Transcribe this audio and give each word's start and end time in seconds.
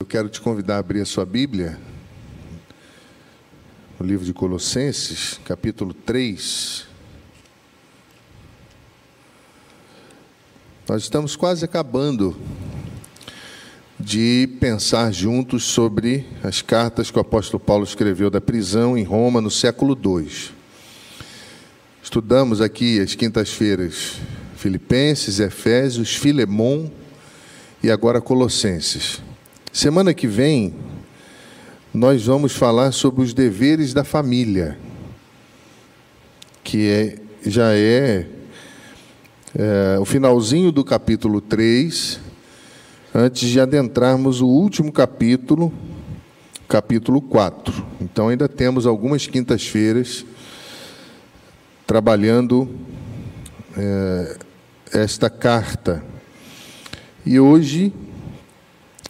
Eu 0.00 0.06
quero 0.06 0.28
te 0.28 0.40
convidar 0.40 0.76
a 0.76 0.78
abrir 0.78 1.00
a 1.00 1.04
sua 1.04 1.26
Bíblia, 1.26 1.76
o 3.98 4.04
livro 4.04 4.24
de 4.24 4.32
Colossenses, 4.32 5.40
capítulo 5.44 5.92
3. 5.92 6.86
Nós 10.88 11.02
estamos 11.02 11.34
quase 11.34 11.64
acabando 11.64 12.36
de 13.98 14.48
pensar 14.60 15.12
juntos 15.12 15.64
sobre 15.64 16.24
as 16.44 16.62
cartas 16.62 17.10
que 17.10 17.18
o 17.18 17.20
apóstolo 17.20 17.58
Paulo 17.58 17.82
escreveu 17.82 18.30
da 18.30 18.40
prisão 18.40 18.96
em 18.96 19.02
Roma 19.02 19.40
no 19.40 19.50
século 19.50 19.98
II. 20.00 20.52
Estudamos 22.00 22.60
aqui 22.60 23.00
as 23.00 23.16
quintas-feiras 23.16 24.12
Filipenses, 24.56 25.40
Efésios, 25.40 26.14
Filemon 26.14 26.88
e 27.82 27.90
agora 27.90 28.20
Colossenses. 28.20 29.26
Semana 29.78 30.12
que 30.12 30.26
vem, 30.26 30.74
nós 31.94 32.26
vamos 32.26 32.52
falar 32.52 32.90
sobre 32.90 33.22
os 33.22 33.32
deveres 33.32 33.94
da 33.94 34.02
família, 34.02 34.76
que 36.64 36.90
é, 36.90 37.18
já 37.48 37.72
é, 37.76 38.26
é 39.56 39.96
o 40.00 40.04
finalzinho 40.04 40.72
do 40.72 40.84
capítulo 40.84 41.40
3, 41.40 42.18
antes 43.14 43.48
de 43.48 43.60
adentrarmos 43.60 44.40
o 44.40 44.48
último 44.48 44.90
capítulo, 44.90 45.72
capítulo 46.68 47.22
4. 47.22 47.86
Então, 48.00 48.30
ainda 48.30 48.48
temos 48.48 48.84
algumas 48.84 49.28
quintas-feiras 49.28 50.26
trabalhando 51.86 52.68
é, 53.76 54.38
esta 54.92 55.30
carta. 55.30 56.02
E 57.24 57.38
hoje 57.38 57.92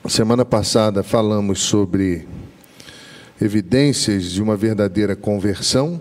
Semana 0.06 0.44
passada 0.44 1.02
falamos 1.02 1.60
sobre 1.60 2.26
evidências 3.38 4.30
de 4.30 4.40
uma 4.40 4.56
verdadeira 4.56 5.14
conversão 5.14 6.00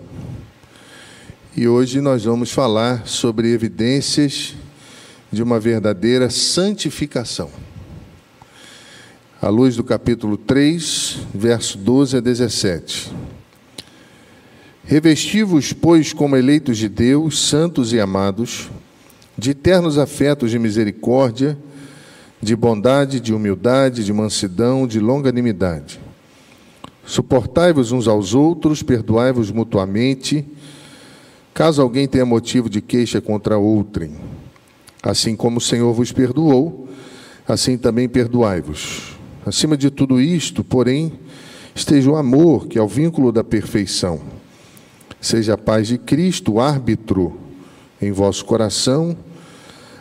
e 1.54 1.68
hoje 1.68 2.00
nós 2.00 2.24
vamos 2.24 2.50
falar 2.50 3.06
sobre 3.06 3.52
evidências 3.52 4.54
de 5.30 5.42
uma 5.42 5.60
verdadeira 5.60 6.30
santificação. 6.30 7.50
À 9.42 9.48
luz 9.48 9.76
do 9.76 9.84
capítulo 9.84 10.38
3, 10.38 11.18
verso 11.34 11.76
12 11.76 12.16
a 12.16 12.20
17. 12.20 13.12
Revesti-vos, 14.84 15.74
pois, 15.74 16.14
como 16.14 16.36
eleitos 16.36 16.78
de 16.78 16.88
Deus, 16.88 17.46
santos 17.46 17.92
e 17.92 18.00
amados, 18.00 18.70
de 19.36 19.50
eternos 19.50 19.98
afetos 19.98 20.50
de 20.50 20.58
misericórdia, 20.58 21.58
de 22.40 22.54
bondade, 22.54 23.20
de 23.20 23.34
humildade, 23.34 24.04
de 24.04 24.12
mansidão, 24.12 24.86
de 24.86 25.00
longanimidade. 25.00 26.00
Suportai-vos 27.04 27.90
uns 27.90 28.06
aos 28.06 28.34
outros, 28.34 28.82
perdoai-vos 28.82 29.50
mutuamente, 29.50 30.46
caso 31.54 31.80
alguém 31.82 32.06
tenha 32.06 32.26
motivo 32.26 32.68
de 32.68 32.80
queixa 32.80 33.20
contra 33.20 33.58
outrem. 33.58 34.14
Assim 35.02 35.34
como 35.34 35.58
o 35.58 35.60
Senhor 35.60 35.92
vos 35.92 36.12
perdoou, 36.12 36.88
assim 37.46 37.78
também 37.78 38.08
perdoai-vos. 38.08 39.16
Acima 39.46 39.76
de 39.76 39.90
tudo 39.90 40.20
isto, 40.20 40.62
porém, 40.62 41.12
esteja 41.74 42.10
o 42.10 42.16
amor, 42.16 42.66
que 42.66 42.78
é 42.78 42.82
o 42.82 42.86
vínculo 42.86 43.32
da 43.32 43.42
perfeição. 43.42 44.20
Seja 45.20 45.54
a 45.54 45.58
paz 45.58 45.88
de 45.88 45.96
Cristo 45.98 46.60
árbitro 46.60 47.38
em 48.00 48.12
vosso 48.12 48.44
coração, 48.44 49.16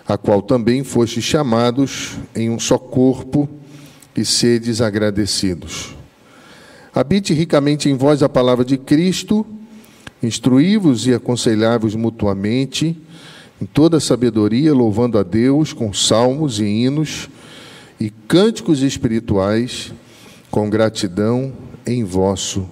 a 0.08 0.18
qual 0.18 0.42
também 0.42 0.84
fostes 0.84 1.24
chamados 1.24 2.18
em 2.36 2.50
um 2.50 2.60
só 2.60 2.78
corpo, 2.78 3.50
e 4.18 4.26
sedes 4.26 4.82
agradecidos. 4.82 5.96
Habite 6.94 7.34
ricamente 7.34 7.88
em 7.88 7.96
vós 7.96 8.24
a 8.24 8.28
palavra 8.28 8.66
de 8.66 8.76
Cristo, 8.76 9.46
instruí-vos 10.24 11.06
e 11.06 11.14
aconselhai-vos 11.14 11.94
mutuamente, 11.94 13.00
em 13.62 13.66
toda 13.66 14.00
sabedoria, 14.00 14.74
louvando 14.74 15.20
a 15.20 15.24
Deus 15.24 15.72
com 15.72 15.94
salmos 15.94 16.60
e 16.60 16.66
hinos 16.66 17.30
e 18.00 18.10
cânticos 18.10 18.82
espirituais, 18.82 19.94
com 20.50 20.70
gratidão 20.70 21.54
em 21.86 22.04
vosso 22.04 22.68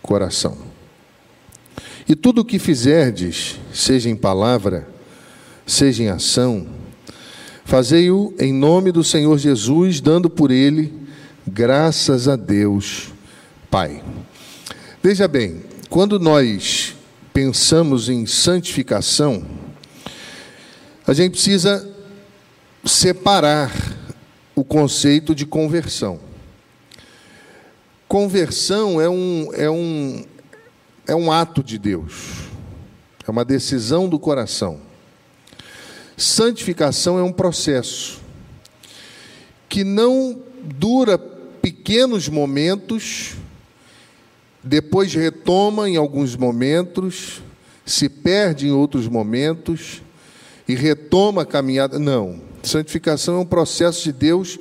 coração. 0.00 0.56
E 2.08 2.14
tudo 2.14 2.40
o 2.40 2.44
que 2.44 2.58
fizerdes, 2.58 3.58
seja 3.72 4.08
em 4.08 4.16
palavra, 4.16 4.88
seja 5.66 6.02
em 6.04 6.08
ação, 6.08 6.66
fazei-o 7.66 8.32
em 8.38 8.52
nome 8.52 8.92
do 8.92 9.02
Senhor 9.02 9.36
Jesus, 9.36 10.00
dando 10.00 10.30
por 10.30 10.52
ele 10.52 10.94
graças 11.46 12.28
a 12.28 12.36
Deus, 12.36 13.08
Pai. 13.68 14.02
Veja 15.02 15.26
bem, 15.26 15.64
quando 15.90 16.18
nós 16.18 16.94
pensamos 17.34 18.08
em 18.08 18.24
santificação, 18.24 19.44
a 21.04 21.12
gente 21.12 21.32
precisa 21.32 21.92
separar 22.84 23.72
o 24.54 24.64
conceito 24.64 25.34
de 25.34 25.44
conversão. 25.44 26.20
Conversão 28.06 29.00
é 29.00 29.08
um, 29.08 29.50
é 29.52 29.68
um, 29.68 30.24
é 31.04 31.14
um 31.16 31.32
ato 31.32 31.64
de 31.64 31.78
Deus, 31.78 32.44
é 33.26 33.30
uma 33.30 33.44
decisão 33.44 34.08
do 34.08 34.20
coração. 34.20 34.85
Santificação 36.16 37.18
é 37.18 37.22
um 37.22 37.32
processo 37.32 38.20
que 39.68 39.84
não 39.84 40.40
dura 40.62 41.18
pequenos 41.18 42.28
momentos, 42.28 43.34
depois 44.62 45.12
retoma 45.12 45.88
em 45.88 45.96
alguns 45.96 46.34
momentos, 46.34 47.42
se 47.84 48.08
perde 48.08 48.66
em 48.66 48.72
outros 48.72 49.06
momentos 49.06 50.02
e 50.66 50.74
retoma 50.74 51.42
a 51.42 51.46
caminhada. 51.46 51.98
Não. 51.98 52.40
Santificação 52.62 53.36
é 53.36 53.40
um 53.40 53.46
processo 53.46 54.02
de 54.04 54.12
Deus 54.12 54.58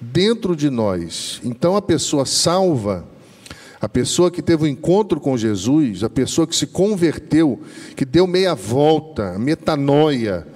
dentro 0.00 0.54
de 0.54 0.68
nós. 0.68 1.40
Então 1.42 1.74
a 1.74 1.82
pessoa 1.82 2.26
salva, 2.26 3.04
a 3.80 3.88
pessoa 3.88 4.30
que 4.30 4.42
teve 4.42 4.64
um 4.64 4.66
encontro 4.66 5.18
com 5.18 5.36
Jesus, 5.36 6.04
a 6.04 6.10
pessoa 6.10 6.46
que 6.46 6.54
se 6.54 6.66
converteu, 6.66 7.60
que 7.96 8.04
deu 8.04 8.26
meia 8.26 8.54
volta, 8.54 9.38
metanoia, 9.38 10.46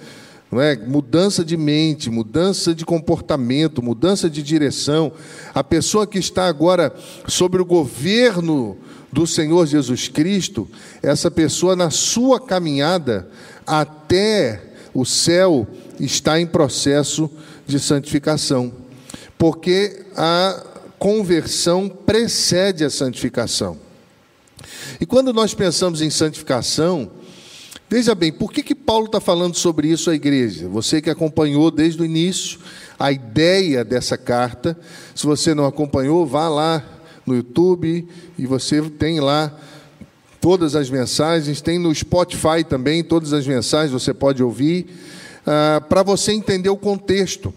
é? 0.60 0.76
Mudança 0.76 1.44
de 1.44 1.56
mente, 1.56 2.10
mudança 2.10 2.74
de 2.74 2.84
comportamento, 2.84 3.82
mudança 3.82 4.28
de 4.28 4.42
direção. 4.42 5.12
A 5.54 5.64
pessoa 5.64 6.06
que 6.06 6.18
está 6.18 6.46
agora 6.46 6.94
sobre 7.26 7.62
o 7.62 7.64
governo 7.64 8.76
do 9.10 9.26
Senhor 9.26 9.66
Jesus 9.66 10.08
Cristo, 10.08 10.68
essa 11.02 11.30
pessoa 11.30 11.74
na 11.74 11.90
sua 11.90 12.40
caminhada 12.40 13.28
até 13.66 14.62
o 14.92 15.04
céu 15.04 15.66
está 15.98 16.40
em 16.40 16.46
processo 16.46 17.30
de 17.66 17.78
santificação. 17.78 18.72
Porque 19.38 20.04
a 20.16 20.64
conversão 20.98 21.88
precede 21.88 22.84
a 22.84 22.90
santificação. 22.90 23.78
E 25.00 25.06
quando 25.06 25.32
nós 25.32 25.54
pensamos 25.54 26.00
em 26.00 26.10
santificação, 26.10 27.10
Veja 27.92 28.14
bem, 28.14 28.32
por 28.32 28.50
que, 28.50 28.62
que 28.62 28.74
Paulo 28.74 29.04
está 29.04 29.20
falando 29.20 29.54
sobre 29.54 29.86
isso 29.86 30.08
à 30.08 30.14
igreja? 30.14 30.66
Você 30.66 31.02
que 31.02 31.10
acompanhou 31.10 31.70
desde 31.70 32.00
o 32.00 32.06
início 32.06 32.58
a 32.98 33.12
ideia 33.12 33.84
dessa 33.84 34.16
carta, 34.16 34.74
se 35.14 35.26
você 35.26 35.54
não 35.54 35.66
acompanhou, 35.66 36.24
vá 36.24 36.48
lá 36.48 36.82
no 37.26 37.34
YouTube 37.36 38.08
e 38.38 38.46
você 38.46 38.80
tem 38.80 39.20
lá 39.20 39.54
todas 40.40 40.74
as 40.74 40.88
mensagens, 40.88 41.60
tem 41.60 41.78
no 41.78 41.94
Spotify 41.94 42.64
também 42.66 43.04
todas 43.04 43.34
as 43.34 43.46
mensagens, 43.46 43.92
você 43.92 44.14
pode 44.14 44.42
ouvir, 44.42 44.86
ah, 45.46 45.82
para 45.86 46.02
você 46.02 46.32
entender 46.32 46.70
o 46.70 46.78
contexto. 46.78 47.52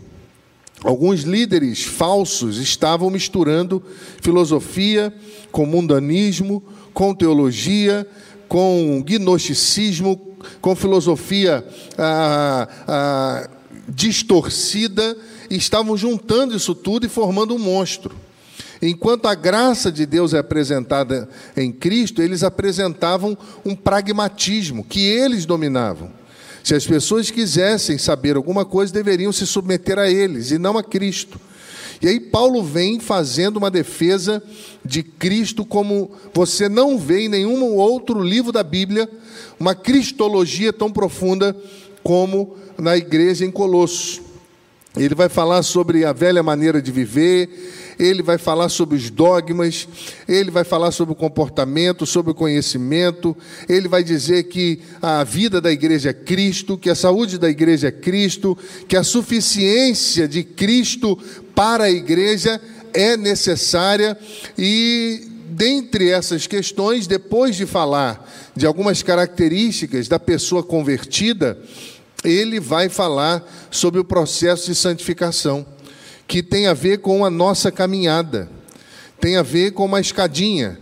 Alguns 0.83 1.21
líderes 1.21 1.85
falsos 1.85 2.57
estavam 2.57 3.09
misturando 3.09 3.81
filosofia 4.21 5.13
com 5.49 5.65
mundanismo, 5.65 6.61
com 6.93 7.15
teologia, 7.15 8.05
com 8.47 9.03
gnosticismo, 9.05 10.34
com 10.61 10.75
filosofia 10.75 11.65
ah, 11.97 12.67
ah, 12.87 13.49
distorcida, 13.87 15.15
estavam 15.49 15.95
juntando 15.95 16.55
isso 16.55 16.73
tudo 16.73 17.05
e 17.05 17.09
formando 17.09 17.55
um 17.55 17.59
monstro. 17.59 18.15
Enquanto 18.81 19.27
a 19.27 19.35
graça 19.35 19.91
de 19.91 20.05
Deus 20.05 20.33
é 20.33 20.39
apresentada 20.39 21.29
em 21.55 21.71
Cristo, 21.71 22.21
eles 22.21 22.43
apresentavam 22.43 23.37
um 23.63 23.75
pragmatismo 23.75 24.83
que 24.83 25.01
eles 25.01 25.45
dominavam. 25.45 26.11
Se 26.63 26.73
as 26.73 26.85
pessoas 26.85 27.29
quisessem 27.29 27.97
saber 27.97 28.35
alguma 28.35 28.65
coisa, 28.65 28.91
deveriam 28.91 29.31
se 29.31 29.45
submeter 29.45 29.99
a 29.99 30.09
eles 30.09 30.51
e 30.51 30.57
não 30.57 30.77
a 30.77 30.83
Cristo. 30.83 31.39
E 32.01 32.07
aí 32.07 32.19
Paulo 32.19 32.63
vem 32.63 32.99
fazendo 32.99 33.57
uma 33.57 33.71
defesa 33.71 34.43
de 34.83 35.01
Cristo 35.03 35.65
como 35.65 36.11
você 36.33 36.67
não 36.67 36.97
vê 36.97 37.21
em 37.21 37.29
nenhum 37.29 37.75
outro 37.75 38.21
livro 38.21 38.51
da 38.51 38.63
Bíblia, 38.63 39.09
uma 39.59 39.73
cristologia 39.73 40.73
tão 40.73 40.91
profunda 40.91 41.55
como 42.03 42.55
na 42.77 42.95
igreja 42.95 43.45
em 43.45 43.51
Colossos. 43.51 44.21
Ele 44.95 45.15
vai 45.15 45.27
falar 45.27 45.63
sobre 45.63 46.05
a 46.05 46.13
velha 46.13 46.41
maneira 46.41 46.81
de 46.81 46.91
viver, 46.91 47.84
ele 47.99 48.21
vai 48.21 48.37
falar 48.37 48.69
sobre 48.69 48.95
os 48.95 49.09
dogmas, 49.09 49.87
ele 50.27 50.51
vai 50.51 50.63
falar 50.63 50.91
sobre 50.91 51.13
o 51.13 51.15
comportamento, 51.15 52.05
sobre 52.05 52.31
o 52.31 52.35
conhecimento, 52.35 53.35
ele 53.67 53.87
vai 53.87 54.03
dizer 54.03 54.43
que 54.43 54.79
a 55.01 55.23
vida 55.23 55.59
da 55.61 55.71
igreja 55.71 56.09
é 56.09 56.13
Cristo, 56.13 56.77
que 56.77 56.89
a 56.89 56.95
saúde 56.95 57.37
da 57.37 57.49
igreja 57.49 57.87
é 57.87 57.91
Cristo, 57.91 58.57
que 58.87 58.97
a 58.97 59.03
suficiência 59.03 60.27
de 60.27 60.43
Cristo 60.43 61.17
para 61.53 61.85
a 61.85 61.91
igreja 61.91 62.59
é 62.93 63.17
necessária. 63.17 64.17
E 64.57 65.27
dentre 65.49 66.09
essas 66.09 66.47
questões, 66.47 67.07
depois 67.07 67.55
de 67.55 67.65
falar 67.65 68.29
de 68.55 68.65
algumas 68.65 69.01
características 69.01 70.07
da 70.07 70.19
pessoa 70.19 70.63
convertida, 70.63 71.57
ele 72.23 72.59
vai 72.59 72.89
falar 72.89 73.43
sobre 73.69 73.99
o 73.99 74.03
processo 74.03 74.65
de 74.65 74.75
santificação, 74.75 75.65
que 76.27 76.41
tem 76.41 76.67
a 76.67 76.73
ver 76.73 76.99
com 76.99 77.23
a 77.23 77.29
nossa 77.29 77.71
caminhada, 77.71 78.49
tem 79.19 79.37
a 79.37 79.43
ver 79.43 79.71
com 79.71 79.85
uma 79.85 79.99
escadinha. 79.99 80.79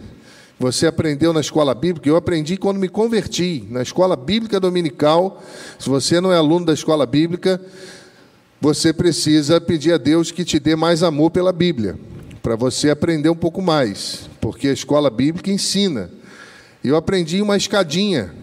Você 0.60 0.88
aprendeu 0.88 1.34
na 1.34 1.42
escola 1.42 1.76
bíblica, 1.76 2.08
eu 2.08 2.16
aprendi 2.16 2.56
quando 2.56 2.78
me 2.78 2.88
converti, 2.88 3.66
na 3.70 3.82
escola 3.82 4.16
bíblica 4.16 4.60
dominical. 4.60 5.44
Se 5.78 5.90
você 5.90 6.22
não 6.22 6.32
é 6.32 6.38
aluno 6.38 6.66
da 6.66 6.74
escola 6.74 7.06
bíblica, 7.06 7.60
você 8.62 8.94
precisa 8.94 9.60
pedir 9.60 9.92
a 9.92 9.98
Deus 9.98 10.32
que 10.32 10.46
te 10.46 10.58
dê 10.58 10.74
mais 10.74 11.04
amor 11.04 11.32
pela 11.32 11.52
Bíblia, 11.52 12.00
para 12.42 12.56
você 12.56 12.90
aprender 12.90 13.28
um 13.28 13.36
pouco 13.36 13.62
mais, 13.62 14.30
porque 14.40 14.70
a 14.70 14.74
escola 14.74 15.10
bíblica 15.10 15.52
ensina. 15.52 16.10
Eu 16.82 16.96
aprendi 16.96 17.42
uma 17.42 17.58
escadinha. 17.58 18.34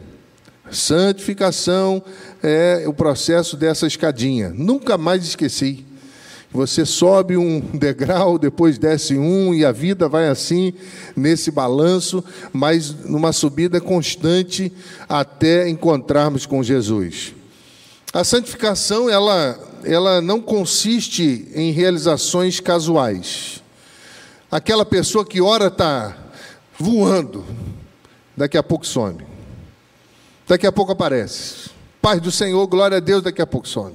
Santificação 0.71 2.03
é 2.43 2.85
o 2.87 2.93
processo 2.93 3.57
dessa 3.57 3.87
escadinha. 3.87 4.53
Nunca 4.55 4.99
mais 4.99 5.25
esqueci. 5.25 5.87
Você 6.53 6.85
sobe 6.85 7.37
um 7.37 7.61
degrau, 7.75 8.39
depois 8.39 8.79
desce 8.79 9.17
um, 9.17 9.55
e 9.55 9.65
a 9.65 9.73
vida 9.73 10.09
vai 10.09 10.29
assim, 10.29 10.75
nesse 11.17 11.51
balanço, 11.51 12.25
mas 12.53 12.93
numa 13.05 13.33
subida 13.33 13.81
constante 13.81 14.73
até 15.09 15.69
encontrarmos 15.69 16.47
com 16.47 16.63
Jesus. 16.63 17.35
A 18.13 18.25
santificação, 18.25 19.09
ela, 19.09 19.59
ela 19.85 20.21
não 20.21 20.41
consiste 20.41 21.49
em 21.55 21.71
realizações 21.71 22.59
casuais. 22.59 23.63
Aquela 24.51 24.85
pessoa 24.85 25.25
que 25.25 25.41
ora 25.41 25.69
está 25.69 26.17
voando, 26.77 27.45
daqui 28.37 28.59
a 28.59 28.63
pouco 28.65 28.85
some. 28.85 29.25
Daqui 30.49 30.67
a 30.67 30.73
pouco 30.73 30.91
aparece. 30.91 31.71
Paz 32.03 32.21
do 32.21 32.33
Senhor, 32.33 32.67
glória 32.67 32.97
a 32.97 33.01
Deus, 33.01 33.23
daqui 33.23 33.41
a 33.41 33.47
pouco 33.47 33.69
some. 33.69 33.95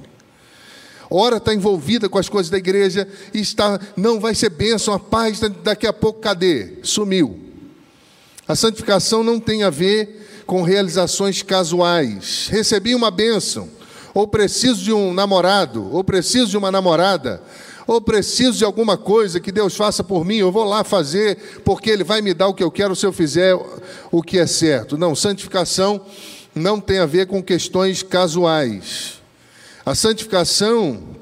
Ora 1.10 1.36
está 1.36 1.54
envolvida 1.54 2.08
com 2.08 2.18
as 2.18 2.28
coisas 2.28 2.50
da 2.50 2.58
igreja 2.58 3.08
e 3.32 3.40
está, 3.40 3.80
não 3.96 4.18
vai 4.18 4.34
ser 4.34 4.50
bênção, 4.50 4.92
a 4.92 4.98
paz, 4.98 5.40
daqui 5.62 5.86
a 5.86 5.92
pouco 5.92 6.20
cadê? 6.20 6.78
Sumiu. 6.82 7.38
A 8.48 8.54
santificação 8.54 9.24
não 9.24 9.40
tem 9.40 9.62
a 9.62 9.70
ver 9.70 10.44
com 10.46 10.62
realizações 10.62 11.42
casuais. 11.42 12.48
Recebi 12.50 12.94
uma 12.94 13.10
bênção, 13.10 13.68
ou 14.14 14.26
preciso 14.28 14.82
de 14.82 14.92
um 14.92 15.12
namorado, 15.12 15.92
ou 15.92 16.04
preciso 16.04 16.46
de 16.46 16.56
uma 16.56 16.70
namorada, 16.70 17.42
ou 17.86 18.00
preciso 18.00 18.58
de 18.58 18.64
alguma 18.64 18.96
coisa 18.96 19.40
que 19.40 19.52
Deus 19.52 19.76
faça 19.76 20.02
por 20.02 20.24
mim, 20.24 20.36
eu 20.36 20.50
vou 20.50 20.64
lá 20.64 20.82
fazer, 20.82 21.60
porque 21.64 21.90
Ele 21.90 22.02
vai 22.02 22.20
me 22.20 22.34
dar 22.34 22.48
o 22.48 22.54
que 22.54 22.62
eu 22.62 22.70
quero 22.70 22.96
se 22.96 23.06
eu 23.06 23.12
fizer 23.12 23.56
o 24.10 24.22
que 24.22 24.38
é 24.38 24.46
certo. 24.46 24.98
Não, 24.98 25.14
santificação 25.14 26.00
não 26.54 26.80
tem 26.80 26.98
a 26.98 27.06
ver 27.06 27.26
com 27.26 27.42
questões 27.42 28.02
casuais. 28.02 29.15
A 29.86 29.94
santificação 29.94 31.16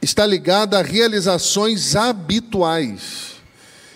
está 0.00 0.24
ligada 0.24 0.78
a 0.78 0.82
realizações 0.82 1.94
habituais, 1.94 3.32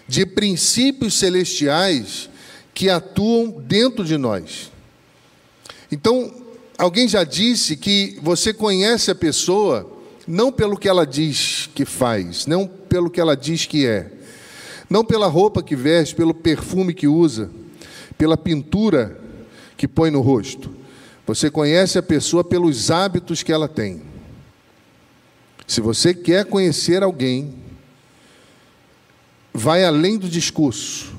de 0.07 0.27
princípios 0.27 1.15
celestiais 1.15 2.29
que 2.75 2.91
atuam 2.91 3.63
dentro 3.63 4.05
de 4.05 4.19
nós. 4.19 4.71
Então, 5.91 6.45
Alguém 6.77 7.07
já 7.07 7.23
disse 7.23 7.77
que 7.77 8.19
você 8.21 8.53
conhece 8.53 9.11
a 9.11 9.15
pessoa 9.15 9.89
não 10.27 10.51
pelo 10.51 10.77
que 10.77 10.89
ela 10.89 11.07
diz 11.07 11.69
que 11.73 11.85
faz, 11.85 12.47
não 12.47 12.67
pelo 12.67 13.09
que 13.09 13.21
ela 13.21 13.37
diz 13.37 13.65
que 13.65 13.87
é, 13.87 14.11
não 14.91 15.05
pela 15.05 15.29
roupa 15.29 15.63
que 15.63 15.77
veste, 15.77 16.17
pelo 16.17 16.35
perfume 16.35 16.93
que 16.93 17.07
usa, 17.07 17.49
pela 18.19 18.37
pintura 18.37 19.21
que 19.77 19.87
põe 19.87 20.11
no 20.11 20.21
rosto. 20.21 20.75
Você 21.27 21.51
conhece 21.51 21.99
a 21.99 22.03
pessoa 22.03 22.45
pelos 22.45 22.91
hábitos 22.91 23.43
que 23.43 23.53
ela 23.53 23.69
tem. 23.69 24.03
Se 25.67 25.81
você 25.81 26.13
quer 26.13 26.45
conhecer 26.45 27.03
alguém, 27.03 27.55
vai 29.53 29.85
além 29.85 30.19
do 30.19 30.29
discurso. 30.29 31.15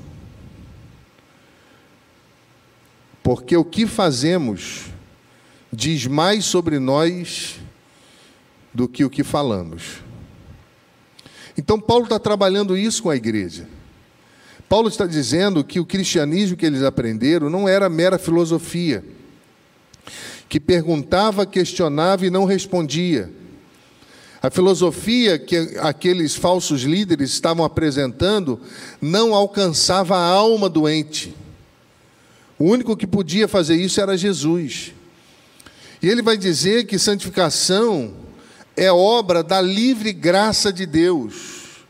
Porque 3.22 3.56
o 3.56 3.64
que 3.64 3.86
fazemos 3.86 4.84
diz 5.72 6.06
mais 6.06 6.44
sobre 6.44 6.78
nós 6.78 7.58
do 8.72 8.86
que 8.86 9.04
o 9.04 9.10
que 9.10 9.24
falamos. 9.24 10.04
Então, 11.58 11.80
Paulo 11.80 12.04
está 12.04 12.18
trabalhando 12.18 12.76
isso 12.76 13.02
com 13.02 13.10
a 13.10 13.16
igreja. 13.16 13.66
Paulo 14.68 14.88
está 14.88 15.06
dizendo 15.06 15.64
que 15.64 15.80
o 15.80 15.86
cristianismo 15.86 16.56
que 16.56 16.66
eles 16.66 16.82
aprenderam 16.82 17.48
não 17.48 17.68
era 17.68 17.88
mera 17.88 18.18
filosofia, 18.18 19.04
que 20.48 20.60
perguntava, 20.60 21.46
questionava 21.46 22.26
e 22.26 22.30
não 22.30 22.44
respondia. 22.44 23.30
A 24.42 24.50
filosofia 24.50 25.38
que 25.38 25.56
aqueles 25.80 26.36
falsos 26.36 26.82
líderes 26.82 27.30
estavam 27.30 27.64
apresentando 27.64 28.60
não 29.00 29.34
alcançava 29.34 30.16
a 30.16 30.24
alma 30.24 30.68
doente. 30.68 31.34
O 32.58 32.64
único 32.64 32.96
que 32.96 33.06
podia 33.06 33.48
fazer 33.48 33.74
isso 33.74 34.00
era 34.00 34.16
Jesus. 34.16 34.92
E 36.02 36.08
ele 36.08 36.22
vai 36.22 36.36
dizer 36.36 36.86
que 36.86 36.98
santificação 36.98 38.14
é 38.76 38.92
obra 38.92 39.42
da 39.42 39.60
livre 39.60 40.12
graça 40.12 40.72
de 40.72 40.86
Deus. 40.86 41.84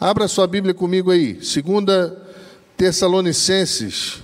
Abra 0.00 0.28
sua 0.28 0.46
Bíblia 0.46 0.72
comigo 0.72 1.10
aí, 1.10 1.44
segunda 1.44 2.20
Tessalonicenses, 2.76 4.21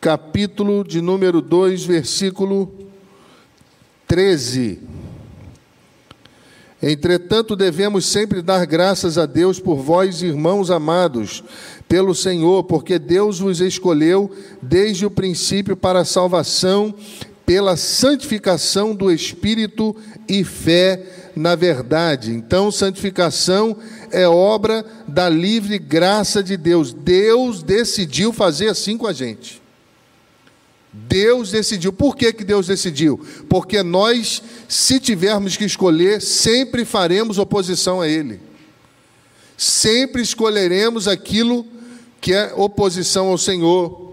capítulo 0.00 0.84
de 0.84 1.00
número 1.00 1.40
2, 1.40 1.84
versículo 1.84 2.72
13. 4.06 4.80
Entretanto, 6.80 7.56
devemos 7.56 8.06
sempre 8.06 8.40
dar 8.40 8.64
graças 8.64 9.18
a 9.18 9.26
Deus 9.26 9.58
por 9.58 9.76
vós, 9.76 10.22
irmãos 10.22 10.70
amados, 10.70 11.42
pelo 11.88 12.14
Senhor, 12.14 12.62
porque 12.64 12.98
Deus 12.98 13.40
vos 13.40 13.60
escolheu 13.60 14.30
desde 14.62 15.04
o 15.04 15.10
princípio 15.10 15.76
para 15.76 16.00
a 16.00 16.04
salvação 16.04 16.94
pela 17.44 17.78
santificação 17.78 18.94
do 18.94 19.10
Espírito 19.10 19.96
e 20.28 20.44
fé 20.44 21.30
na 21.34 21.54
verdade. 21.54 22.30
Então, 22.30 22.70
santificação 22.70 23.76
é 24.10 24.28
obra 24.28 24.84
da 25.06 25.28
livre 25.28 25.78
graça 25.78 26.42
de 26.42 26.56
Deus. 26.56 26.92
Deus 26.92 27.62
decidiu 27.62 28.32
fazer 28.32 28.68
assim 28.68 28.98
com 28.98 29.06
a 29.06 29.12
gente. 29.12 29.62
Deus 31.06 31.50
decidiu. 31.50 31.92
Por 31.92 32.16
que, 32.16 32.32
que 32.32 32.44
Deus 32.44 32.66
decidiu? 32.66 33.20
Porque 33.48 33.82
nós, 33.82 34.42
se 34.68 34.98
tivermos 34.98 35.56
que 35.56 35.64
escolher, 35.64 36.20
sempre 36.20 36.84
faremos 36.84 37.38
oposição 37.38 38.00
a 38.00 38.08
Ele. 38.08 38.40
Sempre 39.56 40.22
escolheremos 40.22 41.06
aquilo 41.06 41.66
que 42.20 42.32
é 42.32 42.52
oposição 42.56 43.28
ao 43.28 43.38
Senhor. 43.38 44.12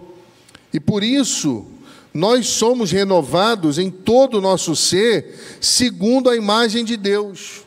E 0.73 0.79
por 0.79 1.03
isso, 1.03 1.65
nós 2.13 2.47
somos 2.47 2.91
renovados 2.91 3.79
em 3.79 3.89
todo 3.89 4.37
o 4.37 4.41
nosso 4.41 4.75
ser, 4.75 5.57
segundo 5.59 6.29
a 6.29 6.35
imagem 6.35 6.85
de 6.85 6.97
Deus. 6.97 7.63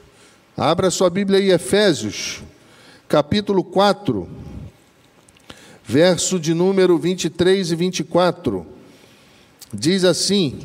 Abra 0.56 0.90
sua 0.90 1.10
Bíblia 1.10 1.38
aí, 1.38 1.50
Efésios, 1.50 2.42
capítulo 3.08 3.62
4, 3.62 4.28
verso 5.84 6.38
de 6.38 6.54
número 6.54 6.98
23 6.98 7.70
e 7.70 7.76
24. 7.76 8.77
Diz 9.72 10.04
assim: 10.04 10.60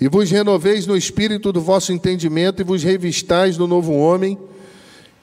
E 0.00 0.08
vos 0.08 0.30
renoveis 0.30 0.86
no 0.86 0.96
espírito 0.96 1.52
do 1.52 1.60
vosso 1.60 1.92
entendimento, 1.92 2.62
e 2.62 2.64
vos 2.64 2.82
revistais 2.82 3.56
do 3.56 3.66
novo 3.66 3.92
homem 3.92 4.38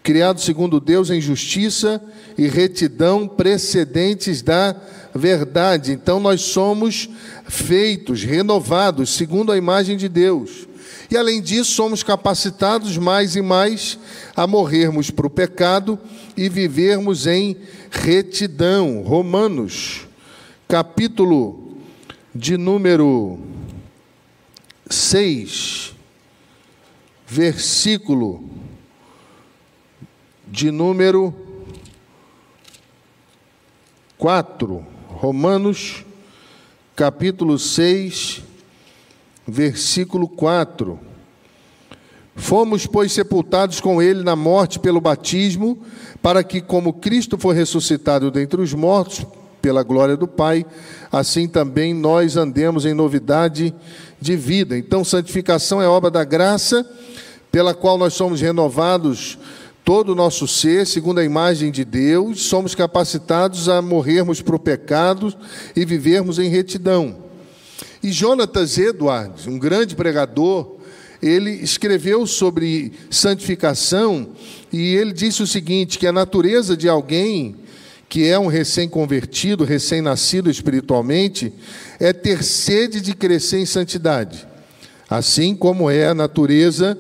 criado 0.06 0.40
segundo 0.40 0.80
Deus 0.80 1.10
em 1.10 1.20
justiça 1.20 2.00
e 2.38 2.48
retidão 2.48 3.28
precedentes 3.28 4.44
da 4.44 4.76
verdade. 5.16 5.94
Então 5.94 6.20
nós 6.20 6.42
somos 6.42 7.10
feitos, 7.46 8.22
renovados, 8.24 9.10
segundo 9.10 9.52
a 9.52 9.58
imagem 9.58 9.98
de 9.98 10.08
Deus. 10.08 10.68
E 11.10 11.18
além 11.18 11.42
disso, 11.42 11.72
somos 11.72 12.04
capacitados 12.04 12.98
mais 12.98 13.36
e 13.36 13.42
mais 13.42 14.00
a 14.36 14.48
morrermos 14.48 15.12
para 15.12 15.28
o 15.28 15.30
pecado 15.30 16.00
e 16.36 16.50
vivermos 16.50 17.28
em 17.28 17.58
retidão. 17.92 19.02
Romanos, 19.02 20.08
capítulo 20.68 21.78
de 22.34 22.58
número 22.58 23.40
6, 24.90 25.94
versículo 27.28 28.44
de 30.48 30.72
número 30.72 31.34
4. 34.18 34.86
Romanos, 35.08 36.04
capítulo 36.96 37.58
6, 37.58 38.42
versículo 38.42 38.55
4. 40.38 41.00
Fomos, 42.36 42.86
pois, 42.86 43.12
sepultados 43.12 43.80
com 43.80 44.02
ele 44.02 44.24
na 44.24 44.36
morte 44.36 44.78
pelo 44.78 45.00
batismo, 45.00 45.78
para 46.22 46.44
que, 46.44 46.60
como 46.60 46.94
Cristo 46.94 47.38
foi 47.38 47.56
ressuscitado 47.56 48.30
dentre 48.30 48.62
os 48.62 48.74
mortos, 48.74 49.26
pela 49.62 49.82
glória 49.82 50.16
do 50.16 50.28
Pai, 50.28 50.64
assim 51.12 51.48
também 51.48 51.92
nós 51.92 52.38
andemos 52.38 52.86
em 52.86 52.94
novidade 52.94 53.74
de 54.22 54.36
vida. 54.36 54.78
Então, 54.78 55.04
santificação 55.04 55.82
é 55.82 55.88
obra 55.88 56.12
da 56.12 56.24
graça, 56.24 56.88
pela 57.52 57.74
qual 57.74 57.98
nós 57.98 58.14
somos 58.14 58.42
renovados 58.42 59.40
todo 59.84 60.12
o 60.12 60.16
nosso 60.16 60.48
ser, 60.48 60.86
segundo 60.86 61.20
a 61.20 61.24
imagem 61.24 61.72
de 61.72 61.86
Deus, 61.86 62.44
somos 62.44 62.76
capacitados 62.76 63.70
a 63.70 63.82
morrermos 63.82 64.42
para 64.42 64.56
o 64.56 64.60
pecado 64.60 65.34
e 65.76 65.86
vivermos 65.86 66.38
em 66.38 66.50
retidão. 66.50 67.25
E 68.06 68.12
Jonatas 68.12 68.78
Edwards, 68.78 69.48
um 69.48 69.58
grande 69.58 69.96
pregador, 69.96 70.76
ele 71.24 71.50
escreveu 71.50 72.28
sobre 72.28 72.94
santificação 73.10 74.30
e 74.72 74.94
ele 74.94 75.12
disse 75.12 75.42
o 75.42 75.48
seguinte: 75.48 75.98
que 75.98 76.06
a 76.06 76.12
natureza 76.12 76.78
de 76.78 76.88
alguém 76.88 77.56
que 78.08 78.28
é 78.28 78.38
um 78.38 78.46
recém-convertido, 78.46 79.64
recém-nascido 79.64 80.52
espiritualmente, 80.52 81.52
é 82.00 82.14
ter 82.14 82.44
sede 82.44 83.02
de 83.02 83.16
crescer 83.16 83.58
em 83.58 83.66
santidade, 83.66 84.46
assim 85.10 85.56
como 85.56 85.90
é 85.90 86.06
a 86.06 86.14
natureza 86.14 86.96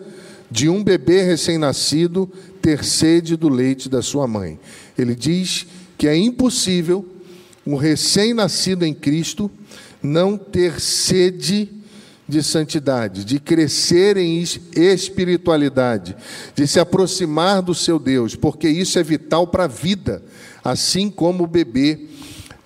de 0.49 0.67
um 0.67 0.83
bebê 0.83 1.21
recém-nascido 1.21 2.27
ter 2.63 2.83
sede 2.83 3.35
do 3.35 3.47
leite 3.47 3.87
da 3.89 4.01
sua 4.01 4.27
mãe. 4.27 4.57
Ele 4.97 5.13
diz 5.13 5.67
que 5.99 6.07
é 6.07 6.17
impossível 6.17 7.05
um 7.63 7.75
recém-nascido 7.75 8.83
em 8.83 8.93
Cristo 8.93 9.51
não 10.05 10.37
ter 10.37 10.79
sede 10.79 11.69
de 12.27 12.41
santidade, 12.41 13.23
de 13.23 13.39
crescer 13.39 14.17
em 14.17 14.41
espiritualidade, 14.41 16.15
de 16.55 16.65
se 16.65 16.79
aproximar 16.79 17.61
do 17.61 17.75
seu 17.75 17.99
Deus, 17.99 18.35
porque 18.35 18.67
isso 18.67 18.97
é 18.97 19.03
vital 19.03 19.45
para 19.47 19.65
a 19.65 19.67
vida 19.67 20.23
assim 20.65 21.11
como 21.11 21.43
o 21.43 21.47
bebê 21.47 22.07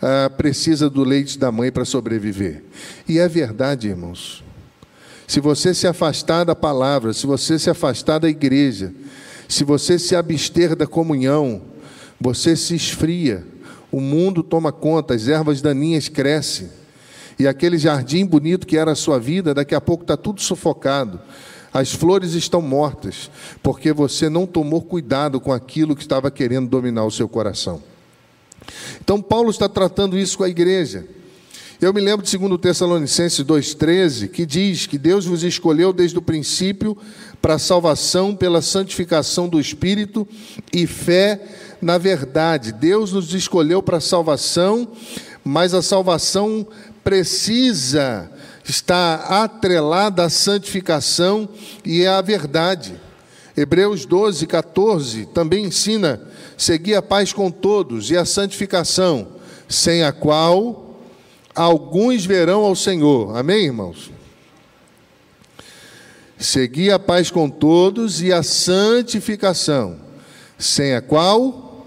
ah, 0.01 0.29
precisa 0.29 0.89
do 0.89 1.03
leite 1.03 1.37
da 1.37 1.51
mãe 1.51 1.69
para 1.69 1.83
sobreviver. 1.83 2.63
E 3.05 3.19
é 3.19 3.27
verdade, 3.27 3.89
irmãos. 3.89 4.41
Se 5.27 5.41
você 5.41 5.73
se 5.73 5.85
afastar 5.85 6.45
da 6.45 6.55
palavra, 6.55 7.11
se 7.11 7.27
você 7.27 7.59
se 7.59 7.69
afastar 7.69 8.19
da 8.19 8.29
igreja, 8.29 8.93
se 9.49 9.65
você 9.65 9.99
se 9.99 10.15
abster 10.15 10.77
da 10.77 10.87
comunhão, 10.87 11.61
você 12.19 12.55
se 12.55 12.73
esfria, 12.73 13.45
o 13.91 13.99
mundo 13.99 14.41
toma 14.41 14.71
conta, 14.71 15.13
as 15.13 15.27
ervas 15.27 15.61
daninhas 15.61 16.07
crescem, 16.07 16.69
e 17.39 17.47
aquele 17.47 17.77
jardim 17.77 18.25
bonito 18.25 18.67
que 18.67 18.77
era 18.77 18.91
a 18.91 18.95
sua 18.95 19.17
vida, 19.17 19.53
daqui 19.53 19.73
a 19.73 19.79
pouco 19.79 20.03
está 20.03 20.17
tudo 20.17 20.41
sufocado. 20.41 21.21
As 21.71 21.93
flores 21.93 22.33
estão 22.33 22.61
mortas, 22.61 23.31
porque 23.63 23.93
você 23.93 24.27
não 24.27 24.45
tomou 24.45 24.81
cuidado 24.81 25.39
com 25.39 25.53
aquilo 25.53 25.95
que 25.95 26.01
estava 26.01 26.29
querendo 26.29 26.67
dominar 26.67 27.05
o 27.05 27.11
seu 27.11 27.29
coração. 27.29 27.81
Então, 29.01 29.21
Paulo 29.21 29.49
está 29.49 29.69
tratando 29.69 30.17
isso 30.17 30.37
com 30.37 30.43
a 30.43 30.49
igreja. 30.49 31.07
Eu 31.81 31.93
me 31.93 32.01
lembro 32.01 32.25
de 32.25 32.37
2 32.37 32.59
Tessalonicenses 32.59 33.39
2,13, 33.45 34.27
que 34.27 34.45
diz 34.45 34.85
que 34.85 34.97
Deus 34.97 35.25
vos 35.25 35.43
escolheu 35.43 35.93
desde 35.93 36.17
o 36.17 36.21
princípio 36.21 36.97
para 37.41 37.53
a 37.53 37.59
salvação 37.59 38.35
pela 38.35 38.61
santificação 38.61 39.47
do 39.47 39.61
Espírito 39.61 40.27
e 40.73 40.85
fé 40.85 41.39
na 41.81 41.97
verdade. 41.97 42.73
Deus 42.73 43.13
nos 43.13 43.33
escolheu 43.33 43.81
para 43.81 43.97
a 43.97 44.01
salvação, 44.01 44.89
mas 45.43 45.73
a 45.73 45.81
salvação 45.81 46.67
precisa 47.03 48.29
estar 48.63 49.43
atrelada 49.43 50.23
à 50.23 50.29
santificação 50.29 51.49
e 51.83 52.05
à 52.05 52.21
verdade. 52.21 52.99
Hebreus 53.55 54.05
12, 54.05 54.47
14 54.47 55.25
também 55.27 55.65
ensina 55.65 56.21
Segui 56.59 56.93
a 56.93 57.01
paz 57.01 57.31
com 57.31 57.49
todos 57.49 58.11
e 58.11 58.17
a 58.17 58.25
santificação, 58.25 59.29
sem 59.69 60.03
a 60.03 60.11
qual 60.11 60.99
alguns 61.55 62.25
verão 62.25 62.65
ao 62.65 62.75
Senhor. 62.75 63.37
Amém, 63.37 63.65
irmãos? 63.65 64.11
Segui 66.37 66.91
a 66.91 66.99
paz 66.99 67.31
com 67.31 67.49
todos 67.49 68.21
e 68.21 68.33
a 68.33 68.43
santificação, 68.43 69.97
sem 70.57 70.93
a 70.95 71.01
qual 71.01 71.85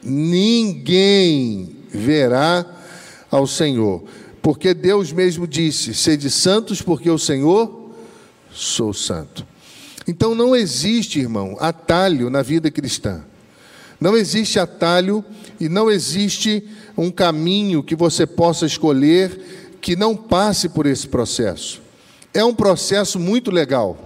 ninguém 0.00 1.76
verá 1.90 2.64
ao 3.28 3.44
Senhor. 3.44 4.04
Porque 4.46 4.72
Deus 4.72 5.10
mesmo 5.10 5.44
disse: 5.44 5.92
Sede 5.92 6.30
santos, 6.30 6.80
porque 6.80 7.10
o 7.10 7.18
Senhor 7.18 7.90
sou 8.52 8.94
santo. 8.94 9.44
Então 10.06 10.36
não 10.36 10.54
existe, 10.54 11.18
irmão, 11.18 11.56
atalho 11.58 12.30
na 12.30 12.42
vida 12.42 12.70
cristã. 12.70 13.24
Não 14.00 14.16
existe 14.16 14.60
atalho 14.60 15.24
e 15.58 15.68
não 15.68 15.90
existe 15.90 16.62
um 16.96 17.10
caminho 17.10 17.82
que 17.82 17.96
você 17.96 18.24
possa 18.24 18.66
escolher 18.66 19.76
que 19.80 19.96
não 19.96 20.14
passe 20.14 20.68
por 20.68 20.86
esse 20.86 21.08
processo. 21.08 21.82
É 22.32 22.44
um 22.44 22.54
processo 22.54 23.18
muito 23.18 23.50
legal, 23.50 23.98